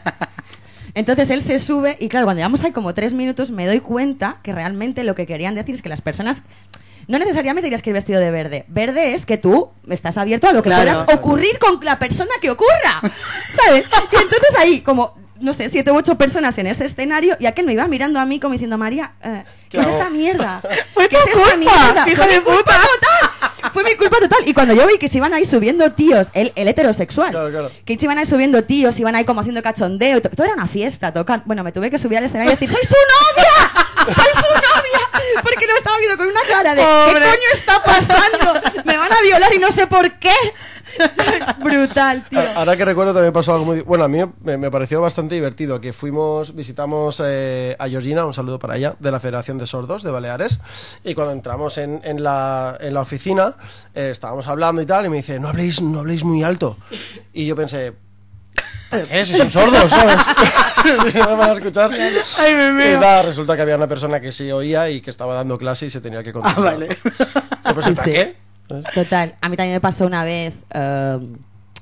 [0.95, 4.37] Entonces él se sube y claro, cuando llevamos ahí como tres minutos me doy cuenta
[4.43, 6.43] que realmente lo que querían decir es que las personas
[7.07, 8.65] no necesariamente tienes que ir vestido de verde.
[8.67, 11.05] Verde es que tú estás abierto a lo que Claro.
[11.05, 13.01] pueda ocurrir con la persona que ocurra.
[13.49, 13.87] ¿Sabes?
[14.11, 17.65] Y entonces ahí como no sé, siete u ocho personas en ese escenario y aquel
[17.65, 20.61] me iba mirando a mí como diciendo, María, eh, ¿qué, ¿Qué es esta mierda?
[21.09, 22.03] ¿Qué es esta culpa, mierda?
[22.03, 22.79] Fue de total.
[23.83, 24.39] Fue mi culpa total.
[24.47, 27.71] Y cuando yo vi que se iban ahí subiendo tíos, el, el heterosexual, Claro, claro.
[27.85, 30.53] que se iban ahí subiendo tíos, iban ahí como haciendo cachondeo, y to- todo era
[30.55, 31.43] una fiesta, tocando.
[31.45, 32.95] Bueno, me tuve que subir al escenario y decir, ¡soy su
[33.35, 34.13] novia!
[34.15, 35.41] ¡Soy su novia!
[35.43, 38.61] Porque lo estaba viendo con una cara de, ¿qué coño está pasando?
[38.85, 40.33] Me van a violar y no sé por qué.
[41.63, 42.39] Brutal, tío.
[42.55, 43.81] Ahora que recuerdo también pasó algo muy...
[43.81, 48.33] Bueno, a mí me, me pareció bastante divertido que fuimos, visitamos eh, a Georgina, un
[48.33, 50.59] saludo para ella, de la Federación de Sordos de Baleares,
[51.03, 53.55] y cuando entramos en, en la, en la oficina,
[53.93, 56.77] eh, estábamos hablando y tal, y me dice, no habléis, no habléis muy alto.
[57.33, 57.93] Y yo pensé,
[58.89, 59.25] ¿para qué?
[59.25, 60.21] Si son sordos, ¿sabes?
[60.83, 61.91] Si no me van a escuchar.
[61.93, 65.33] Ay, me Y nada, resulta que había una persona que sí oía y que estaba
[65.33, 66.55] dando clase y se tenía que contar.
[66.57, 66.97] Ah, vale.
[67.63, 68.33] Sí, ¿para sí.
[68.67, 69.33] Total.
[69.41, 71.19] A mí también me pasó una vez eh,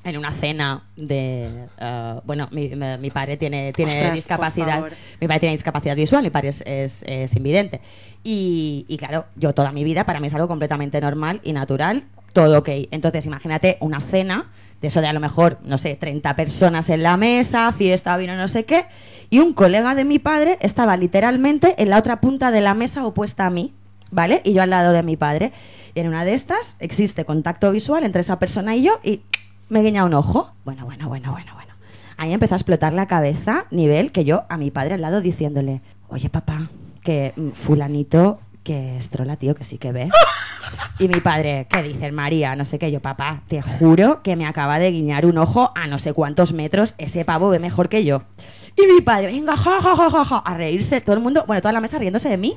[0.03, 1.67] en una cena de...
[1.79, 4.73] eh, bueno, mi, mi- mi padre tiene, tiene Ostras, por discapacidad.
[4.75, 4.91] favor.
[5.19, 7.81] Mi padre tiene discapacidad visual, mi padre es, es, es invidente.
[8.23, 12.03] Y, y claro, yo toda mi vida para mí es algo completamente normal y natural,
[12.33, 12.69] todo ok.
[12.91, 14.49] Entonces, imagínate una cena
[14.81, 18.35] de eso de a lo mejor, no sé, 30 personas en la mesa, fiesta, vino,
[18.35, 18.85] no sé qué.
[19.29, 23.05] Y un colega de mi padre estaba literalmente en la otra punta de la mesa
[23.05, 23.73] opuesta a mí,
[24.09, 24.41] ¿vale?
[24.43, 25.51] Y yo al lado de mi padre.
[25.93, 29.21] Y en una de estas existe contacto visual entre esa persona y yo y
[29.69, 30.51] me guiña un ojo.
[30.65, 31.73] Bueno, bueno, bueno, bueno, bueno.
[32.17, 35.81] Ahí empezó a explotar la cabeza, nivel que yo a mi padre al lado diciéndole,
[36.07, 36.69] oye papá,
[37.03, 40.09] que mm, fulanito que es trola, tío, que sí que ve.
[40.99, 42.55] Y mi padre, ¿qué dices, María?
[42.55, 45.87] No sé qué, yo, papá, te juro que me acaba de guiñar un ojo a
[45.87, 48.23] no sé cuántos metros, ese pavo ve mejor que yo.
[48.77, 51.61] Y mi padre, venga, ja, ja, ja, ja, ja, a reírse, todo el mundo, bueno,
[51.61, 52.55] toda la mesa riéndose de mí.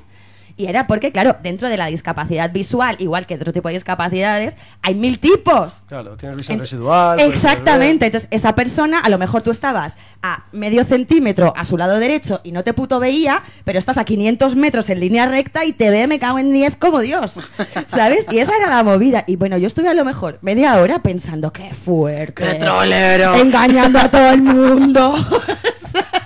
[0.57, 4.57] Y era porque, claro, dentro de la discapacidad visual, igual que otro tipo de discapacidades,
[4.83, 5.83] hay mil tipos.
[5.89, 7.19] Claro, tienes visión residual.
[7.21, 8.07] Exactamente.
[8.07, 12.41] Entonces, esa persona, a lo mejor tú estabas a medio centímetro a su lado derecho
[12.45, 15.91] y no te puto veía, pero estás a 500 metros en línea recta y te
[15.91, 17.41] ve, me cago en 10 como Dios.
[17.89, 18.27] ¿Sabes?
[18.31, 19.25] Y esa era la movida.
[19.27, 22.45] Y bueno, yo estuve a lo mejor media hora pensando, qué fuerte.
[22.45, 23.35] ¡Qué trolero!
[23.35, 25.15] Engañando a todo el mundo.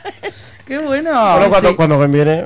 [0.69, 1.11] ¡Qué bueno!
[1.11, 1.77] Bueno, cuando, sí.
[1.77, 2.45] cuando me viene,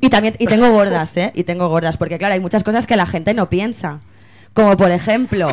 [0.00, 1.32] Y también y tengo gordas, ¿eh?
[1.34, 3.98] Y tengo gordas, porque claro, hay muchas cosas que la gente no piensa.
[4.54, 5.48] Como por ejemplo,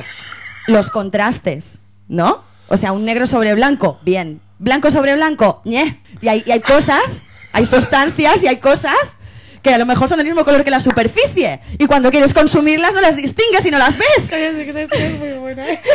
[0.68, 2.44] los contrastes, ¿no?
[2.68, 4.42] O sea, un negro sobre blanco, bien.
[4.60, 6.04] Blanco sobre blanco, ñe.
[6.22, 9.18] Y hay, y hay cosas, hay sustancias y hay cosas
[9.64, 11.62] que a lo mejor son del mismo color que la superficie.
[11.80, 14.32] Y cuando quieres consumirlas no las distingues y no las ves.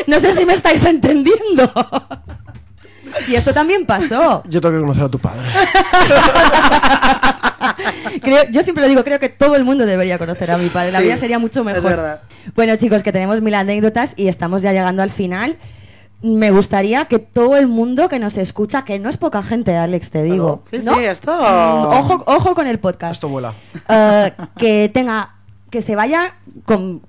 [0.09, 1.73] No sé si me estáis entendiendo.
[3.29, 4.43] Y esto también pasó.
[4.49, 5.49] yo tengo que conocer a tu padre.
[8.23, 10.93] Creo- yo siempre lo digo, creo que todo el mundo debería conocer a mi padre.
[10.93, 11.83] La Sí, vida sería mucho es mejor.
[11.83, 12.21] verdad.
[12.55, 15.57] Bueno, chicos, que tenemos mil anécdotas y estamos ya llegando al final.
[16.21, 20.11] Me gustaría que todo el mundo que nos escucha, que no es poca gente, Alex,
[20.11, 20.65] te digo.
[20.71, 20.95] Sí, ¿no?
[20.97, 21.33] sí, esto...
[21.33, 23.13] Mm, Ojo, ojo con el podcast.
[23.13, 23.55] Esto vuela.
[23.89, 25.37] Eh, que tenga,
[25.71, 26.35] que se vaya
[26.65, 27.03] con,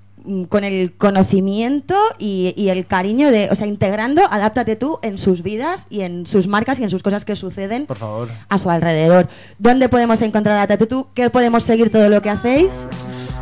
[0.50, 5.44] con el conocimiento y, y el cariño de, o sea, integrando, adáptate tú en sus
[5.44, 8.30] vidas y en sus marcas y en sus cosas que suceden Por favor.
[8.48, 9.28] a su alrededor.
[9.58, 11.08] ¿Dónde podemos encontrar a Tú?
[11.14, 12.88] ¿Qué podemos seguir todo lo que hacéis?